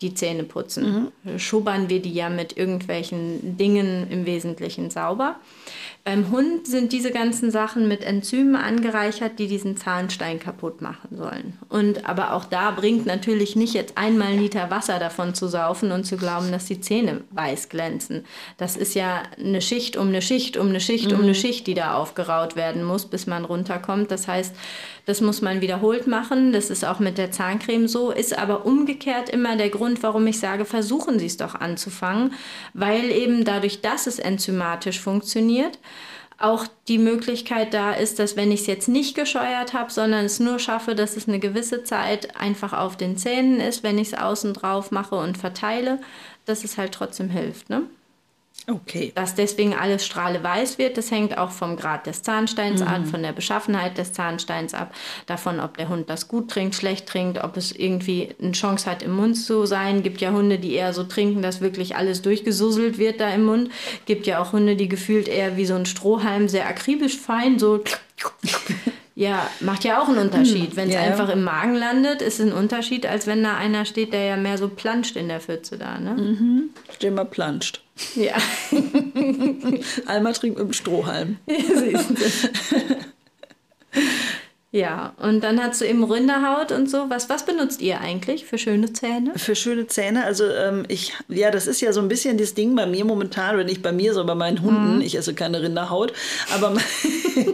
[0.00, 1.10] die Zähne putzen.
[1.24, 1.38] Mhm.
[1.38, 5.36] Schubbern wir die ja mit irgendwelchen Dingen im Wesentlichen sauber.
[6.08, 11.58] Beim Hund sind diese ganzen Sachen mit Enzymen angereichert, die diesen Zahnstein kaputt machen sollen.
[11.68, 15.92] Und aber auch da bringt natürlich nicht jetzt einmal einen Liter Wasser davon zu saufen
[15.92, 18.24] und zu glauben, dass die Zähne weiß glänzen.
[18.56, 21.18] Das ist ja eine Schicht um eine Schicht um eine Schicht mhm.
[21.18, 24.10] um eine Schicht, die da aufgeraut werden muss, bis man runterkommt.
[24.10, 24.54] Das heißt,
[25.04, 26.52] das muss man wiederholt machen.
[26.52, 28.12] Das ist auch mit der Zahncreme so.
[28.12, 32.32] Ist aber umgekehrt immer der Grund, warum ich sage, versuchen Sie es doch anzufangen,
[32.72, 35.78] weil eben dadurch, dass es enzymatisch funktioniert,
[36.38, 40.38] auch die Möglichkeit da ist, dass wenn ich es jetzt nicht gescheuert habe, sondern es
[40.38, 44.18] nur schaffe, dass es eine gewisse Zeit einfach auf den Zähnen ist, wenn ich es
[44.18, 46.00] außen drauf mache und verteile,
[46.44, 47.68] dass es halt trotzdem hilft.
[47.70, 47.82] Ne?
[48.70, 49.12] Okay.
[49.14, 52.88] Dass deswegen alles strahleweiß wird, das hängt auch vom Grad des Zahnsteins mhm.
[52.88, 54.94] an, von der Beschaffenheit des Zahnsteins ab,
[55.26, 59.02] davon, ob der Hund das gut trinkt, schlecht trinkt, ob es irgendwie eine Chance hat,
[59.02, 60.02] im Mund zu sein.
[60.02, 63.70] Gibt ja Hunde, die eher so trinken, dass wirklich alles durchgesusselt wird da im Mund.
[64.04, 67.82] Gibt ja auch Hunde, die gefühlt eher wie so ein Strohhalm sehr akribisch fein, so
[69.18, 70.76] Ja, macht ja auch einen Unterschied.
[70.76, 73.84] Wenn es ja, einfach im Magen landet, ist es ein Unterschied, als wenn da einer
[73.84, 75.98] steht, der ja mehr so planscht in der Pfütze da.
[75.98, 76.12] Ne?
[76.12, 76.70] Mhm.
[77.02, 77.82] Der mal planscht.
[78.14, 78.36] Ja.
[80.06, 81.38] Alma trinkt mit dem Strohhalm.
[84.70, 87.06] Ja, und dann hast du eben Rinderhaut und so.
[87.08, 89.32] Was, was benutzt ihr eigentlich für schöne Zähne?
[89.36, 92.76] Für schöne Zähne, also ähm, ich, ja, das ist ja so ein bisschen das Ding
[92.76, 94.96] bei mir momentan, oder nicht bei mir, sondern bei meinen Hunden.
[94.96, 95.00] Mhm.
[95.00, 96.12] Ich esse keine Rinderhaut,
[96.54, 96.76] aber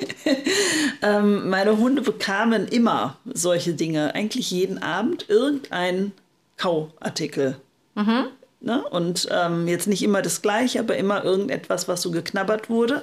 [1.02, 6.10] ähm, meine Hunde bekamen immer solche Dinge, eigentlich jeden Abend irgendein
[6.56, 7.58] Kauartikel.
[7.94, 8.26] Mhm
[8.64, 8.82] Ne?
[8.82, 13.02] Und ähm, jetzt nicht immer das Gleiche, aber immer irgendetwas, was so geknabbert wurde.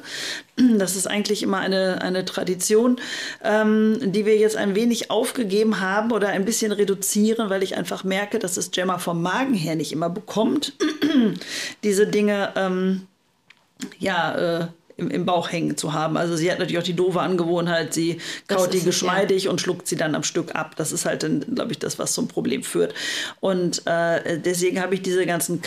[0.82, 3.00] Das ist eigentlich immer eine, eine Tradition,
[3.43, 8.04] ähm, die wir jetzt ein wenig aufgegeben haben oder ein bisschen reduzieren, weil ich einfach
[8.04, 10.74] merke, dass es Gemma vom Magen her nicht immer bekommt,
[11.84, 13.08] diese Dinge ähm,
[14.00, 14.67] ja, äh,
[15.02, 16.16] im, im Bauch hängen zu haben.
[16.16, 19.52] Also sie hat natürlich auch die doofe Angewohnheit, sie kaut die geschmeidig ja.
[19.52, 20.76] und schluckt sie dann am Stück ab.
[20.78, 22.94] Das ist halt, glaube ich, das, was zum Problem führt.
[23.40, 25.62] Und äh, deswegen habe ich diese ganzen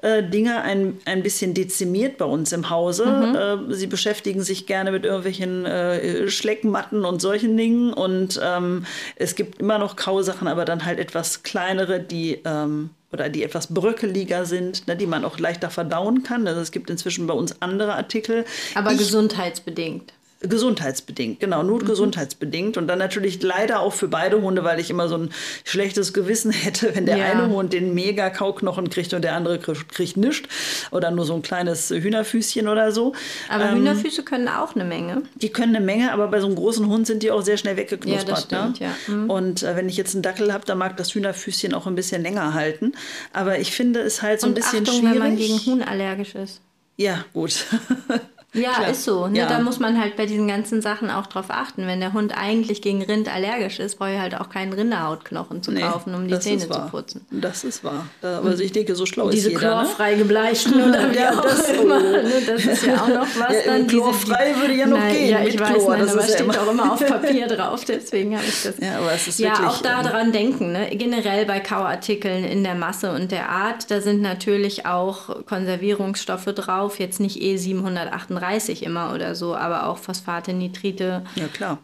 [0.00, 3.06] Kau-Dinger ein, ein bisschen dezimiert bei uns im Hause.
[3.06, 3.70] Mhm.
[3.70, 7.92] Äh, sie beschäftigen sich gerne mit irgendwelchen äh, Schleckmatten und solchen Dingen.
[7.92, 8.84] Und ähm,
[9.16, 13.68] es gibt immer noch Kausachen, aber dann halt etwas kleinere, die ähm, oder die etwas
[13.68, 16.46] bröckeliger sind, ne, die man auch leichter verdauen kann.
[16.46, 18.44] Also es gibt inzwischen bei uns andere Artikel.
[18.74, 20.12] Aber ich, gesundheitsbedingt.
[20.40, 21.86] Gesundheitsbedingt, genau, nur mhm.
[21.86, 22.76] gesundheitsbedingt.
[22.76, 25.30] Und dann natürlich leider auch für beide Hunde, weil ich immer so ein
[25.64, 27.24] schlechtes Gewissen hätte, wenn der ja.
[27.26, 30.48] eine Hund den mega Kauknochen kriegt und der andere kriegt, kriegt nichts.
[30.92, 33.14] Oder nur so ein kleines Hühnerfüßchen oder so.
[33.48, 35.22] Aber ähm, Hühnerfüße können auch eine Menge.
[35.34, 37.76] Die können eine Menge, aber bei so einem großen Hund sind die auch sehr schnell
[37.76, 38.28] weggeknuspert.
[38.28, 38.58] Ja, das ne?
[38.58, 38.86] stimmt, ne?
[38.86, 39.14] ja.
[39.14, 39.30] Mhm.
[39.30, 42.22] Und äh, wenn ich jetzt einen Dackel habe, dann mag das Hühnerfüßchen auch ein bisschen
[42.22, 42.92] länger halten.
[43.32, 45.14] Aber ich finde es halt so und ein bisschen Achtung, schwierig.
[45.14, 46.60] wenn man gegen Huhn allergisch ist.
[46.96, 47.64] Ja, gut.
[48.54, 48.90] Ja, Klar.
[48.90, 49.26] ist so.
[49.26, 49.40] Ne?
[49.40, 49.46] Ja.
[49.46, 51.86] Da muss man halt bei diesen ganzen Sachen auch drauf achten.
[51.86, 55.70] Wenn der Hund eigentlich gegen Rind allergisch ist, brauche ich halt auch keinen Rinderhautknochen zu
[55.70, 57.26] nee, kaufen, um die Zähne zu putzen.
[57.30, 58.06] Das ist wahr.
[58.22, 59.60] Da, aber ich denke, so schlau diese ist jeder.
[59.60, 60.18] Diese chlorfrei ne?
[60.18, 62.00] gebleichten oder wie auch das immer.
[62.00, 62.24] Ne?
[62.46, 63.48] Das ist ja auch noch was.
[63.58, 65.30] Ja, dann chlorfrei würde ja noch nein, gehen.
[65.30, 65.90] Ja, ich mit weiß, Chlor.
[65.90, 67.84] Nein, das aber ist steht ja auch immer auf Papier drauf.
[67.84, 68.78] Deswegen habe ich das.
[68.78, 70.72] Ja, aber es ist ja wirklich, auch daran ähm, denken.
[70.72, 70.88] Ne?
[70.92, 76.98] Generell bei Kauartikeln in der Masse und der Art, da sind natürlich auch Konservierungsstoffe drauf.
[76.98, 78.37] Jetzt nicht E738
[78.82, 81.24] immer oder so, aber auch Phosphate, Nitrite.
[81.34, 81.78] Ja, klar.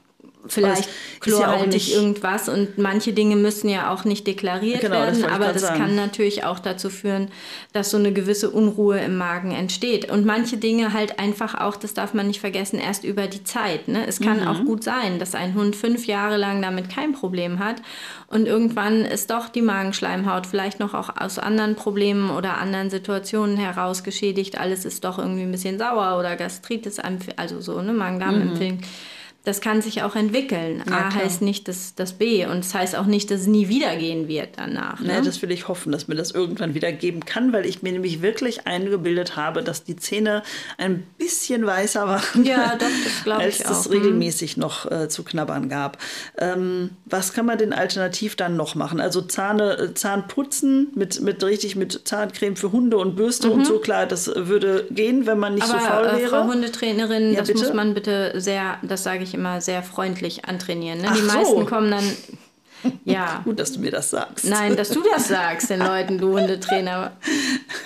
[0.47, 0.89] Vielleicht
[1.21, 5.53] chlorhaltig ja irgendwas und manche Dinge müssen ja auch nicht deklariert genau, werden, das aber
[5.53, 5.79] das sagen.
[5.79, 7.29] kann natürlich auch dazu führen,
[7.73, 10.11] dass so eine gewisse Unruhe im Magen entsteht.
[10.11, 13.89] Und manche Dinge halt einfach auch, das darf man nicht vergessen, erst über die Zeit.
[13.89, 14.07] Ne?
[14.07, 14.49] Es kann mhm.
[14.49, 17.77] auch gut sein, dass ein Hund fünf Jahre lang damit kein Problem hat
[18.35, 23.57] und irgendwann ist doch die Magenschleimhaut vielleicht noch auch aus anderen Problemen oder anderen Situationen
[23.57, 24.59] heraus geschädigt.
[24.59, 26.99] Alles ist doch irgendwie ein bisschen sauer oder Gastritis,
[27.37, 28.79] also so, ne, Magen-Darm-Empfindung.
[28.79, 29.14] Mhm
[29.45, 30.83] das kann sich auch entwickeln.
[30.89, 31.15] Ja, A klar.
[31.25, 33.95] heißt nicht das, das B und es das heißt auch nicht, dass es nie wieder
[33.97, 35.01] gehen wird danach.
[35.01, 35.13] Ne?
[35.13, 37.93] Ja, das will ich hoffen, dass mir das irgendwann wieder geben kann, weil ich mir
[37.93, 40.43] nämlich wirklich eingebildet habe, dass die Zähne
[40.79, 42.87] ein bisschen weißer waren, ja, doch,
[43.25, 43.93] das als ich es auch.
[43.93, 45.99] regelmäßig noch äh, zu knabbern gab.
[46.39, 48.99] Ähm, was kann man denn alternativ dann noch machen?
[48.99, 53.53] Also Zahne, äh, Zahnputzen mit, mit richtig mit Zahncreme für Hunde und Bürste mhm.
[53.55, 56.31] und so klar, das würde gehen, wenn man nicht Aber, so faul äh, wäre.
[56.31, 57.61] Frau Hundetrainerin, ja, das bitte?
[57.61, 61.01] muss man bitte sehr, das sage ich immer sehr freundlich antrainieren.
[61.01, 61.11] Ne?
[61.15, 61.27] Die so.
[61.27, 62.05] meisten kommen dann.
[63.07, 63.41] Ja.
[63.45, 64.45] Gut, dass du mir das sagst.
[64.45, 67.13] Nein, dass du das sagst, den Leuten, du Hundetrainer.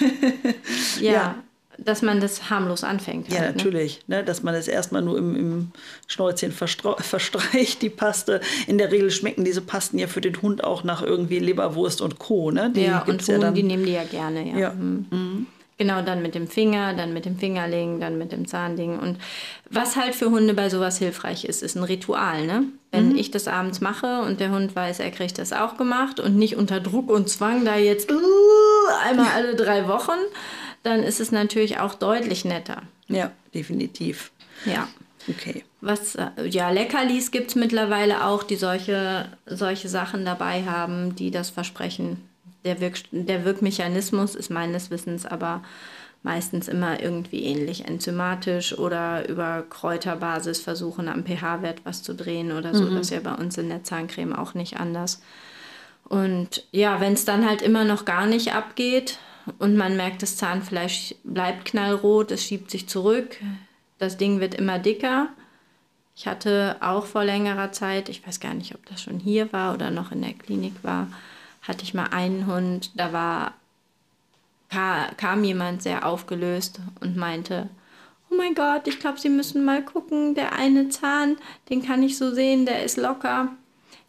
[1.00, 1.12] ja.
[1.12, 1.34] ja
[1.78, 3.28] dass man das harmlos anfängt.
[3.28, 3.56] Ja, halt, ne?
[3.56, 4.00] natürlich.
[4.08, 4.24] Ne?
[4.24, 5.72] Dass man es erstmal nur im, im
[6.06, 8.40] Schnäuzchen verstreicht, die Paste.
[8.66, 12.18] In der Regel schmecken diese Pasten ja für den Hund auch nach irgendwie Leberwurst und
[12.18, 12.50] Co.
[12.50, 12.72] Ne?
[12.74, 14.50] Die ja, und Huhn, ja die nehmen die ja gerne.
[14.50, 14.58] Ja.
[14.58, 14.70] ja.
[14.72, 15.06] Mhm.
[15.10, 15.46] Mhm.
[15.78, 18.98] Genau, dann mit dem Finger, dann mit dem Fingerling, dann mit dem Zahnding.
[18.98, 19.16] Und
[19.70, 22.46] was halt für Hunde bei sowas hilfreich ist, ist ein Ritual.
[22.46, 22.64] Ne?
[22.90, 23.16] Wenn mhm.
[23.16, 26.56] ich das abends mache und der Hund weiß, er kriegt das auch gemacht und nicht
[26.56, 28.16] unter Druck und Zwang da jetzt uh,
[29.08, 30.18] einmal alle drei Wochen,
[30.82, 32.82] dann ist es natürlich auch deutlich netter.
[33.06, 34.32] Ja, definitiv.
[34.64, 34.88] Ja.
[35.28, 35.62] Okay.
[35.80, 41.30] Was, äh, ja, Leckerlis gibt es mittlerweile auch, die solche, solche Sachen dabei haben, die
[41.30, 42.28] das versprechen
[42.64, 45.62] der, Wirk der Wirkmechanismus ist meines Wissens aber
[46.22, 52.74] meistens immer irgendwie ähnlich enzymatisch oder über Kräuterbasis versuchen am pH-Wert was zu drehen oder
[52.74, 52.84] so.
[52.84, 52.96] Mhm.
[52.96, 55.22] Das ist ja bei uns in der Zahncreme auch nicht anders.
[56.08, 59.18] Und ja, wenn es dann halt immer noch gar nicht abgeht
[59.58, 63.36] und man merkt, das Zahnfleisch bleibt knallrot, es schiebt sich zurück,
[63.98, 65.28] das Ding wird immer dicker.
[66.16, 69.74] Ich hatte auch vor längerer Zeit, ich weiß gar nicht, ob das schon hier war
[69.74, 71.08] oder noch in der Klinik war,
[71.68, 73.54] hatte ich mal einen Hund, da war,
[75.16, 77.68] kam jemand sehr aufgelöst und meinte,
[78.30, 81.36] oh mein Gott, ich glaube, Sie müssen mal gucken, der eine Zahn,
[81.68, 83.48] den kann ich so sehen, der ist locker.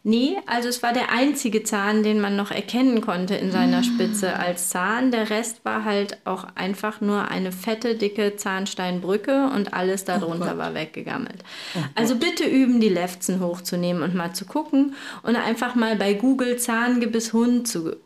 [0.02, 4.38] Nee, also es war der einzige Zahn, den man noch erkennen konnte in seiner Spitze
[4.38, 5.10] als Zahn.
[5.10, 10.58] Der Rest war halt auch einfach nur eine fette, dicke Zahnsteinbrücke und alles darunter oh
[10.58, 11.44] war weggegammelt.
[11.74, 16.14] Oh also bitte üben, die Lefzen hochzunehmen und mal zu gucken und einfach mal bei
[16.14, 17.96] Google Zahngebiss Hund zu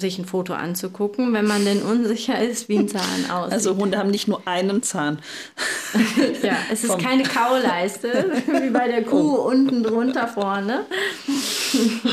[0.00, 3.52] sich ein Foto anzugucken, wenn man denn unsicher ist, wie ein Zahn aussieht.
[3.52, 5.18] Also Hunde haben nicht nur einen Zahn.
[6.42, 9.48] ja, es ist keine Kauleiste, wie bei der Kuh oh.
[9.48, 10.86] unten drunter vorne.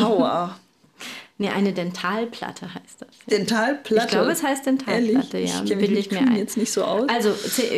[0.01, 0.57] Aua.
[1.39, 3.09] Nee, eine Dentalplatte heißt das.
[3.29, 4.05] Dentalplatte?
[4.05, 5.53] Ich glaube, es heißt Dentalplatte, Ehrlich?
[5.53, 5.63] ja.
[5.63, 6.35] Ich Bilde ich mir ein.
[6.35, 7.07] jetzt nicht so aus.
[7.09, 7.31] Also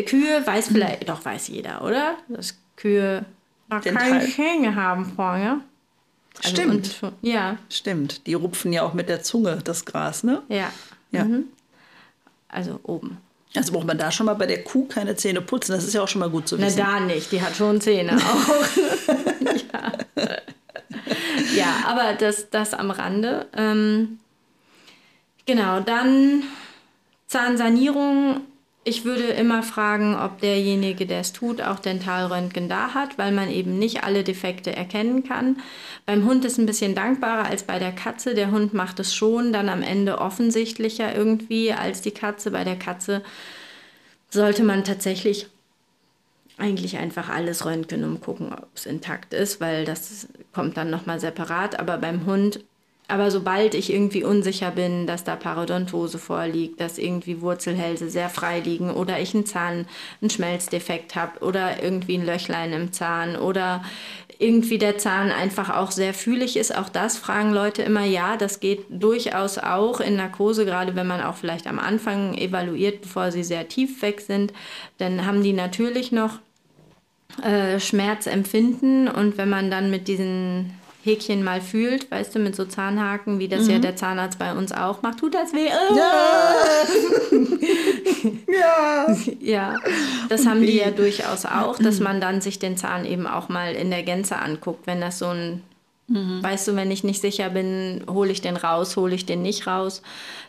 [0.05, 2.15] Kühe weiß vielleicht, doch weiß jeder, oder?
[2.29, 3.25] Dass Kühe
[3.69, 5.61] Dental- keine Zähne haben vorne.
[6.43, 6.99] Also Stimmt.
[7.01, 10.41] und ja, Stimmt, die rupfen ja auch mit der Zunge das Gras, ne?
[10.49, 10.71] ja.
[11.11, 11.25] Ja.
[12.49, 13.17] Also oben.
[13.55, 15.71] Also braucht man da schon mal bei der Kuh keine Zähne putzen.
[15.71, 16.77] Das ist ja auch schon mal gut zu Na wissen.
[16.77, 18.67] da nicht, die hat schon Zähne auch.
[19.73, 19.91] ja.
[21.55, 23.47] ja, aber das, das am Rande.
[23.57, 24.19] Ähm,
[25.47, 26.43] genau, dann
[27.27, 28.41] Zahnsanierung.
[28.89, 33.51] Ich würde immer fragen, ob derjenige, der es tut, auch Dentalröntgen da hat, weil man
[33.51, 35.57] eben nicht alle Defekte erkennen kann.
[36.07, 38.33] Beim Hund ist ein bisschen dankbarer als bei der Katze.
[38.33, 42.49] Der Hund macht es schon dann am Ende offensichtlicher irgendwie als die Katze.
[42.49, 43.21] Bei der Katze
[44.31, 45.45] sollte man tatsächlich
[46.57, 51.19] eigentlich einfach alles röntgen, um gucken, ob es intakt ist, weil das kommt dann nochmal
[51.19, 51.79] separat.
[51.79, 52.61] Aber beim Hund,
[53.09, 58.59] aber sobald ich irgendwie unsicher bin, dass da Parodontose vorliegt, dass irgendwie Wurzelhälse sehr frei
[58.59, 59.87] liegen oder ich einen Zahn,
[60.21, 63.83] einen Schmelzdefekt habe oder irgendwie ein Löchlein im Zahn oder
[64.37, 66.75] irgendwie der Zahn einfach auch sehr fühlig ist.
[66.75, 71.21] Auch das fragen Leute immer, ja, das geht durchaus auch in Narkose, gerade wenn man
[71.21, 74.53] auch vielleicht am Anfang evaluiert, bevor sie sehr tief weg sind.
[74.97, 76.39] Dann haben die natürlich noch
[77.43, 80.78] äh, Schmerz empfinden und wenn man dann mit diesen
[81.09, 84.71] Häkchen mal fühlt, weißt du, mit so Zahnhaken, wie das ja der Zahnarzt bei uns
[84.71, 85.69] auch macht, tut das weh?
[88.47, 89.15] Ja.
[89.39, 89.75] Ja,
[90.27, 93.73] das haben die ja durchaus auch, dass man dann sich den Zahn eben auch mal
[93.73, 95.63] in der Gänze anguckt, wenn das so ein
[96.41, 99.67] Weißt du, wenn ich nicht sicher bin, hole ich den raus, hole ich den nicht
[99.67, 100.01] raus,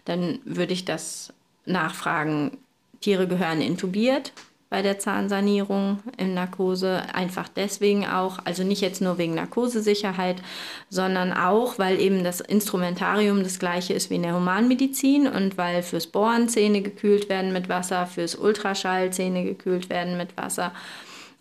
[0.07, 1.35] dann würde ich das
[1.67, 2.57] nachfragen.
[3.03, 4.33] Tiere gehören intubiert
[4.71, 10.41] bei der Zahnsanierung in Narkose, einfach deswegen auch, also nicht jetzt nur wegen Narkosesicherheit,
[10.89, 15.83] sondern auch, weil eben das Instrumentarium das gleiche ist wie in der Humanmedizin und weil
[15.83, 20.73] fürs Bohren Zähne gekühlt werden mit Wasser, fürs Ultraschall Zähne gekühlt werden mit Wasser.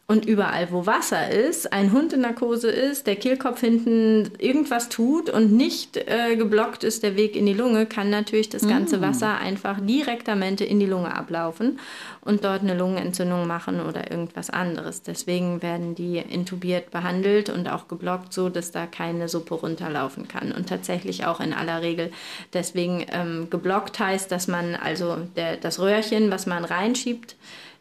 [0.09, 5.29] Und überall, wo Wasser ist, ein Hund in Narkose ist, der Kehlkopf hinten irgendwas tut
[5.29, 9.37] und nicht äh, geblockt ist der Weg in die Lunge, kann natürlich das ganze Wasser
[9.37, 11.79] einfach direktamente in die Lunge ablaufen
[12.21, 15.03] und dort eine Lungenentzündung machen oder irgendwas anderes.
[15.03, 20.51] Deswegen werden die intubiert behandelt und auch geblockt, so dass da keine Suppe runterlaufen kann.
[20.51, 22.11] Und tatsächlich auch in aller Regel
[22.53, 27.35] deswegen ähm, geblockt heißt, dass man also der, das Röhrchen, was man reinschiebt,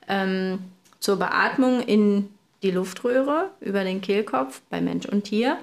[0.09, 0.59] ähm,
[1.01, 2.29] zur Beatmung in
[2.63, 5.59] die Luftröhre über den Kehlkopf bei Mensch und Tier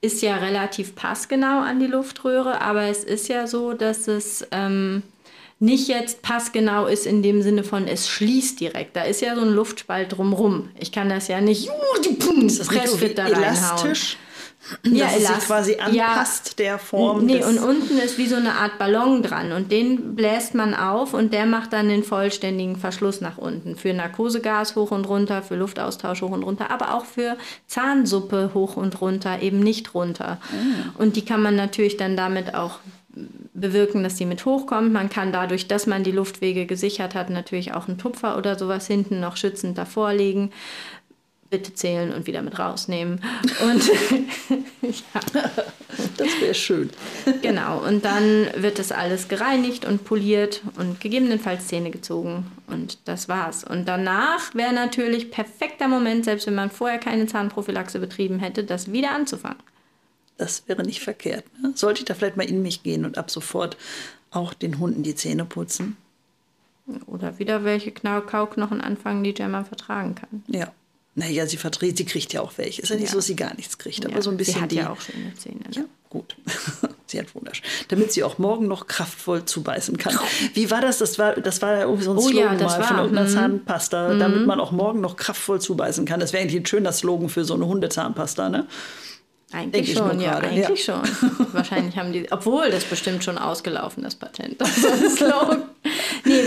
[0.00, 5.02] ist ja relativ passgenau an die Luftröhre, aber es ist ja so, dass es ähm,
[5.58, 8.94] nicht jetzt passgenau ist in dem Sinne von es schließt direkt.
[8.94, 10.70] Da ist ja so ein Luftspalt drumrum.
[10.78, 11.68] Ich kann das ja nicht
[12.68, 13.42] Pressfit da reinhauen.
[13.42, 14.16] elastisch?
[14.82, 16.06] Ja, dass es sich elast- quasi ja.
[16.08, 20.14] anpasst der Form Nee, und unten ist wie so eine Art Ballon dran und den
[20.16, 23.76] bläst man auf und der macht dann den vollständigen Verschluss nach unten.
[23.76, 28.76] Für Narkosegas hoch und runter, für Luftaustausch hoch und runter, aber auch für Zahnsuppe hoch
[28.76, 30.38] und runter, eben nicht runter.
[30.98, 32.80] Und die kann man natürlich dann damit auch
[33.54, 34.92] bewirken, dass die mit hochkommt.
[34.92, 38.86] Man kann dadurch, dass man die Luftwege gesichert hat, natürlich auch einen Tupfer oder sowas
[38.86, 40.52] hinten noch schützend davor legen.
[41.50, 43.22] Bitte zählen und wieder mit rausnehmen.
[43.62, 43.86] Und
[44.82, 45.20] ja.
[46.16, 46.90] Das wäre schön.
[47.42, 53.28] Genau, und dann wird das alles gereinigt und poliert und gegebenenfalls Zähne gezogen und das
[53.28, 53.64] war's.
[53.64, 58.92] Und danach wäre natürlich perfekter Moment, selbst wenn man vorher keine Zahnprophylaxe betrieben hätte, das
[58.92, 59.62] wieder anzufangen.
[60.36, 61.44] Das wäre nicht verkehrt.
[61.60, 61.72] Ne?
[61.74, 63.76] Sollte ich da vielleicht mal in mich gehen und ab sofort
[64.30, 65.96] auch den Hunden die Zähne putzen?
[67.06, 70.42] Oder wieder welche Kauknochen anfangen, die Gemma vertragen kann.
[70.46, 70.72] Ja.
[71.18, 72.82] Naja, sie verdreht, sie kriegt ja auch welche.
[72.82, 73.10] Ist ja nicht Ja.
[73.10, 74.76] so, dass sie gar nichts kriegt, aber Ja, so ein bisschen Sie hat die.
[74.76, 75.56] ja auch schöne Zähne.
[75.60, 75.68] ne?
[75.72, 76.36] Ja, gut.
[77.06, 77.64] sie hat wunderschön.
[77.88, 80.16] Damit sie auch morgen noch kraftvoll zubeißen kann.
[80.54, 80.98] Wie war das?
[80.98, 83.02] Das war, das war ja irgendwie so ein Oh ja, Slogan das mal von war,
[83.04, 83.32] irgendeiner mhm.
[83.34, 86.20] Zahnpasta, damit man auch morgen noch kraftvoll zubeißen kann.
[86.20, 88.66] Das wäre eigentlich ein schöner Slogan für so eine Hundezahnpasta, ne?
[89.50, 91.00] Eigentlich ich schon, ja, eigentlich schon.
[91.52, 94.56] Wahrscheinlich haben die, obwohl das bestimmt schon ausgelaufen, das Patent.
[94.60, 95.62] Das ist ein Slogan.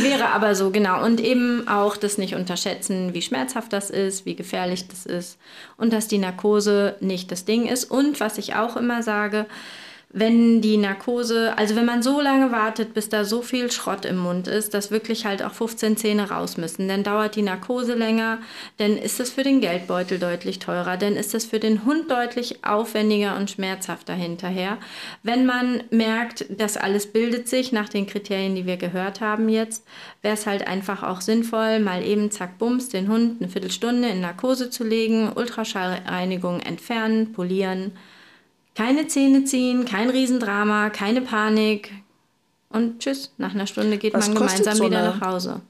[0.04, 1.04] Wäre aber so, genau.
[1.04, 5.38] Und eben auch das nicht unterschätzen, wie schmerzhaft das ist, wie gefährlich das ist
[5.78, 7.86] und dass die Narkose nicht das Ding ist.
[7.86, 9.46] Und was ich auch immer sage,
[10.14, 14.18] wenn die Narkose, also wenn man so lange wartet, bis da so viel Schrott im
[14.18, 18.40] Mund ist, dass wirklich halt auch 15 Zähne raus müssen, dann dauert die Narkose länger,
[18.78, 22.66] dann ist es für den Geldbeutel deutlich teurer, dann ist es für den Hund deutlich
[22.66, 24.78] aufwendiger und schmerzhafter hinterher.
[25.24, 29.86] Wenn man merkt, das alles bildet sich nach den Kriterien, die wir gehört haben jetzt,
[30.22, 34.20] wäre es halt einfach auch sinnvoll, mal eben zack, bums, den Hund eine Viertelstunde in
[34.20, 37.94] Narkose zu legen, Ultraschallreinigung entfernen, polieren,
[38.76, 41.92] keine Zähne ziehen, kein Riesendrama, keine Panik.
[42.70, 43.34] und tschüss.
[43.38, 45.62] Nach einer Stunde geht Was man gemeinsam so wieder nach Hause.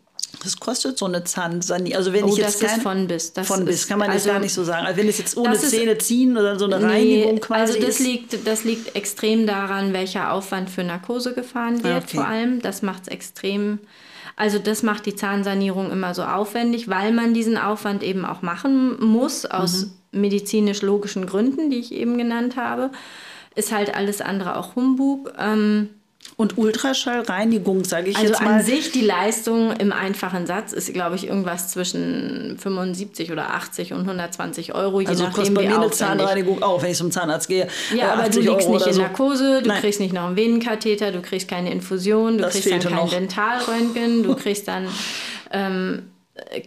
[0.44, 1.98] Das kostet so eine Zahnsanierung.
[1.98, 3.34] Also wenn Oh, ich jetzt das kein, ist von bis.
[3.34, 4.86] Das von bis kann man also- gar nicht so sagen.
[4.86, 7.80] Also wenn es jetzt ohne Das ist- Zähne ziehen oder so eine Reinigung quasi also
[7.88, 8.00] das ist.
[8.00, 12.18] liegt, das liegt extrem daran, welcher Aufwand für Narkose gefahren wird, okay.
[12.18, 12.62] vor allem.
[12.62, 13.80] Das macht es extrem.
[14.36, 19.04] Also das macht die Zahnsanierung immer so aufwendig, weil man diesen Aufwand eben auch machen
[19.04, 19.92] muss, aus Mhm.
[20.12, 22.92] Medizinisch-logischen Gründen, die ich eben genannt habe.
[23.56, 25.34] Ist halt alles andere auch Humbug.
[25.38, 25.90] Ähm,
[26.38, 28.60] Und Ultraschallreinigung, sage ich also jetzt mal.
[28.60, 33.94] an sich die Leistung im einfachen Satz ist, glaube ich, irgendwas zwischen 75 oder 80
[33.94, 35.92] und 120 Euro, je also nachdem, kostet bei mir eine.
[35.92, 37.68] Zahnreinigung auch, wenn ich zum Zahnarzt gehe.
[37.96, 39.02] Ja, äh, aber du 80 liegst Euro nicht in so.
[39.02, 39.82] Narkose, du Nein.
[39.82, 43.10] kriegst nicht noch einen Venenkatheter, du kriegst keine Infusion, du Das kriegst dann kein noch.
[43.10, 44.88] Dentalröntgen, du kriegst dann
[45.52, 46.04] ähm,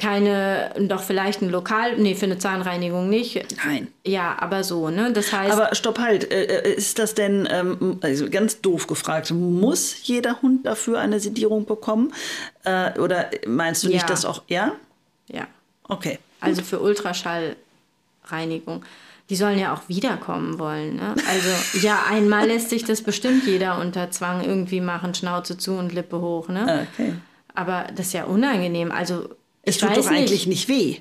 [0.00, 3.44] keine, doch vielleicht ein Lokal, nee, für eine Zahnreinigung nicht.
[3.64, 3.88] Nein.
[4.06, 5.12] Ja, aber so, ne?
[5.12, 9.30] Das heißt, Aber stopp halt, äh, äh, ist das denn, ähm, also ganz doof gefragt,
[9.30, 12.12] muss jeder Hund dafür eine Sedierung bekommen?
[12.64, 14.06] Äh, oder meinst du nicht, Ja.
[14.06, 14.72] dass auch, ja?
[15.28, 15.46] ja,
[15.88, 16.18] Okay.
[16.40, 18.84] also für Ultraschallreinigung.
[19.30, 20.96] Die sollen ja auch wiederkommen wollen.
[20.96, 21.14] Ne?
[21.28, 25.94] Also ja, einmal lässt sich das bestimmt jeder unter Zwang irgendwie machen, Schnauze zu und
[25.94, 26.48] Lippe hoch.
[26.48, 26.86] Ne?
[26.92, 27.14] Okay.
[27.54, 28.92] Aber das ist ja unangenehm.
[28.92, 29.30] Also
[29.66, 30.08] Es ich tut doch nicht.
[30.10, 30.96] eigentlich nicht weh.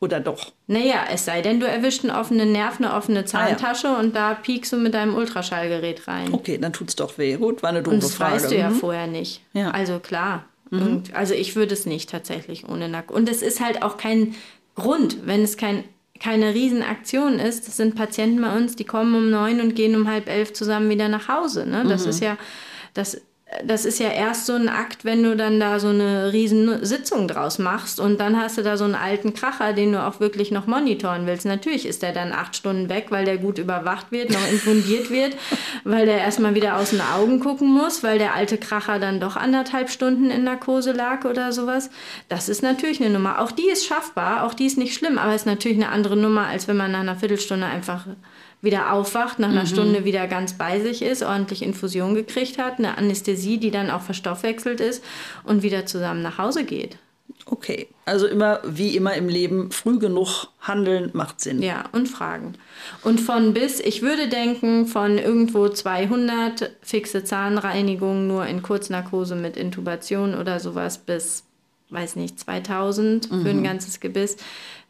[0.00, 0.52] Oder doch?
[0.66, 4.34] Naja, es sei denn, du erwischt einen offenen Nerv, eine offene Ah, Zahntasche und da
[4.34, 6.32] piekst du mit deinem Ultraschallgerät rein.
[6.34, 7.36] Okay, dann tut's doch weh.
[7.36, 8.34] Gut, war eine doofe und das Frage.
[8.34, 8.74] weißt du ja Mhm.
[8.76, 9.42] vorher nicht.
[9.52, 9.68] Ja.
[9.68, 9.74] Mhm.
[9.74, 10.44] Also klar.
[10.72, 13.10] Und, also ich würde es nicht tatsächlich ohne Nack.
[13.10, 14.34] Und es ist halt auch kein
[14.74, 15.84] Grund, wenn es kein,
[16.18, 17.68] keine Riesenaktion ist.
[17.68, 20.88] Das sind Patienten bei uns, die kommen um neun und gehen um halb elf zusammen
[20.88, 21.66] wieder nach Hause.
[21.66, 21.84] Ne?
[21.84, 21.90] Mhm.
[21.90, 22.38] Das ist ja,
[22.94, 23.20] das,
[23.64, 27.28] das ist ja erst so ein Akt, wenn du dann da so eine riesen Sitzung
[27.28, 30.50] draus machst und dann hast du da so einen alten Kracher, den du auch wirklich
[30.50, 31.44] noch monitoren willst.
[31.44, 35.36] Natürlich ist der dann acht Stunden weg, weil der gut überwacht wird, noch infundiert wird,
[35.84, 39.36] weil der erstmal wieder aus den Augen gucken muss, weil der alte Kracher dann doch
[39.36, 41.90] anderthalb Stunden in Narkose lag oder sowas.
[42.28, 43.40] Das ist natürlich eine Nummer.
[43.40, 46.46] Auch die ist schaffbar, auch die ist nicht schlimm, aber ist natürlich eine andere Nummer,
[46.46, 48.06] als wenn man nach einer Viertelstunde einfach
[48.62, 52.96] wieder aufwacht, nach einer Stunde wieder ganz bei sich ist, ordentlich Infusion gekriegt hat, eine
[52.96, 55.04] Anästhesie, die dann auch verstoffwechselt ist
[55.44, 56.96] und wieder zusammen nach Hause geht.
[57.44, 61.60] Okay, also immer wie immer im Leben früh genug handeln macht Sinn.
[61.60, 62.54] Ja, und Fragen.
[63.02, 69.56] Und von bis, ich würde denken, von irgendwo 200 fixe Zahnreinigungen nur in Kurznarkose mit
[69.56, 71.42] Intubation oder sowas bis,
[71.90, 74.36] weiß nicht, 2000 für ein ganzes Gebiss.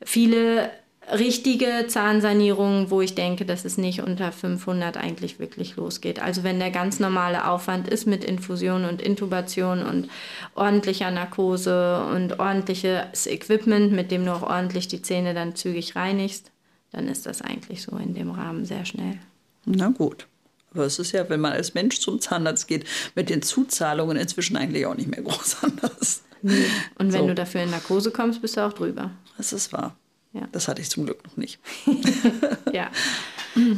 [0.04, 0.70] Viele
[1.12, 6.20] richtige Zahnsanierungen, wo ich denke, dass es nicht unter 500 eigentlich wirklich losgeht.
[6.20, 10.08] Also wenn der ganz normale Aufwand ist mit Infusion und Intubation und
[10.54, 16.50] ordentlicher Narkose und ordentliches Equipment, mit dem du auch ordentlich die Zähne dann zügig reinigst,
[16.90, 19.18] dann ist das eigentlich so in dem Rahmen sehr schnell.
[19.64, 20.26] Na gut.
[20.74, 24.56] Aber es ist ja, wenn man als Mensch zum Zahnarzt geht, mit den Zuzahlungen inzwischen
[24.56, 26.22] eigentlich auch nicht mehr groß anders.
[26.42, 27.26] Und wenn So.
[27.28, 29.10] du dafür in Narkose kommst, bist du auch drüber.
[29.36, 29.94] Das ist wahr.
[30.32, 30.48] Ja.
[30.52, 31.58] Das hatte ich zum Glück noch nicht.
[32.72, 32.90] Ja.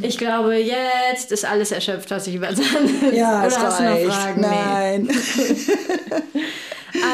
[0.01, 3.13] Ich glaube, jetzt ist alles erschöpft, was ich über Zahn.
[3.13, 4.05] Ja, Oder es hast reicht.
[4.09, 4.41] Fragen?
[4.41, 4.47] Nee.
[4.47, 5.09] Nein.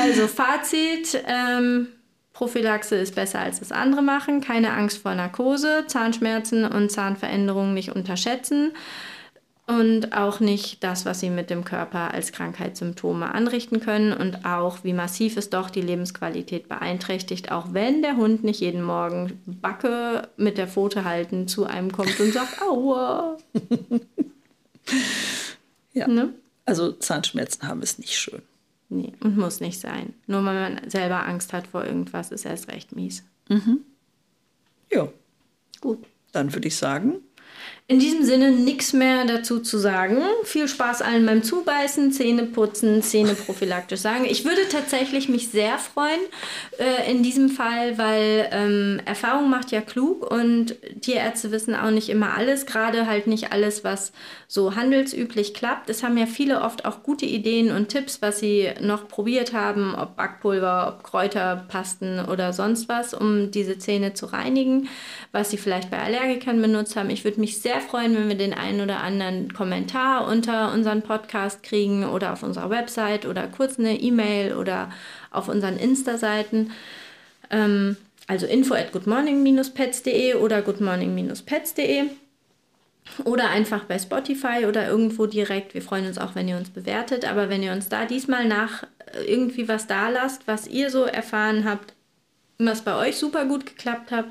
[0.03, 1.87] Also Fazit, ähm,
[2.33, 4.41] Prophylaxe ist besser als das andere machen.
[4.41, 8.73] Keine Angst vor Narkose, Zahnschmerzen und Zahnveränderungen nicht unterschätzen.
[9.71, 14.83] Und auch nicht das, was sie mit dem Körper als Krankheitssymptome anrichten können und auch,
[14.83, 20.27] wie massiv es doch die Lebensqualität beeinträchtigt, auch wenn der Hund nicht jeden Morgen Backe
[20.35, 23.37] mit der Pfote halten zu einem kommt und sagt, aua.
[25.93, 26.07] Ja.
[26.07, 26.33] Ne?
[26.65, 28.41] Also Zahnschmerzen haben ist nicht schön.
[28.87, 30.13] Nee, und muss nicht sein.
[30.25, 33.23] Nur weil man selber Angst hat vor irgendwas, ist erst recht mies.
[34.89, 35.09] Ja,
[35.81, 36.05] Gut.
[36.31, 37.15] dann würde ich sagen,
[37.91, 40.21] In diesem Sinne nichts mehr dazu zu sagen.
[40.45, 44.23] Viel Spaß allen beim Zubeißen, Zähne putzen, Zähne prophylaktisch sagen.
[44.23, 46.21] Ich würde tatsächlich mich sehr freuen
[46.79, 52.07] äh, in diesem Fall, weil ähm, Erfahrung macht ja klug und Tierärzte wissen auch nicht
[52.07, 54.13] immer alles, gerade halt nicht alles, was
[54.47, 55.89] so handelsüblich klappt.
[55.89, 59.95] Es haben ja viele oft auch gute Ideen und Tipps, was sie noch probiert haben,
[59.95, 64.87] ob Backpulver, ob Kräuterpasten oder sonst was, um diese Zähne zu reinigen,
[65.33, 67.09] was sie vielleicht bei Allergikern benutzt haben.
[67.09, 71.63] Ich würde mich sehr freuen, wenn wir den einen oder anderen Kommentar unter unseren Podcast
[71.63, 74.91] kriegen oder auf unserer Website oder kurz eine E-Mail oder
[75.31, 76.71] auf unseren Insta-Seiten.
[77.49, 82.05] Ähm, also info at goodmorning-pets.de oder goodmorning-pets.de
[83.25, 85.73] oder einfach bei Spotify oder irgendwo direkt.
[85.73, 87.25] Wir freuen uns auch, wenn ihr uns bewertet.
[87.25, 91.03] Aber wenn ihr uns da diesmal nach äh, irgendwie was da lasst, was ihr so
[91.03, 91.93] erfahren habt,
[92.57, 94.25] was bei euch super gut geklappt hat,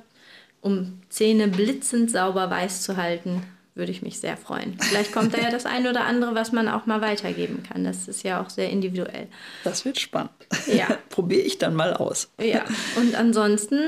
[0.61, 3.43] um Zähne blitzend sauber weiß zu halten,
[3.75, 4.77] würde ich mich sehr freuen.
[4.79, 7.85] Vielleicht kommt da ja das ein oder andere, was man auch mal weitergeben kann.
[7.85, 9.29] Das ist ja auch sehr individuell.
[9.65, 10.33] Das wird spannend.
[10.67, 10.87] Ja.
[11.09, 12.29] Probiere ich dann mal aus.
[12.41, 12.65] Ja,
[12.97, 13.79] und ansonsten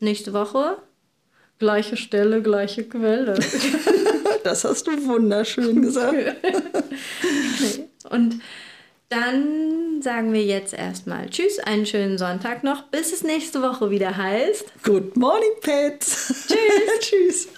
[0.00, 0.78] nächste Woche
[1.60, 3.38] gleiche Stelle, gleiche Quelle.
[4.42, 6.16] Das hast du wunderschön gesagt.
[8.08, 8.40] Und
[9.10, 14.16] dann sagen wir jetzt erstmal Tschüss, einen schönen Sonntag noch, bis es nächste Woche wieder
[14.16, 14.72] heißt.
[14.84, 16.46] Good morning, Pets.
[16.46, 17.00] Tschüss.
[17.00, 17.48] Tschüss.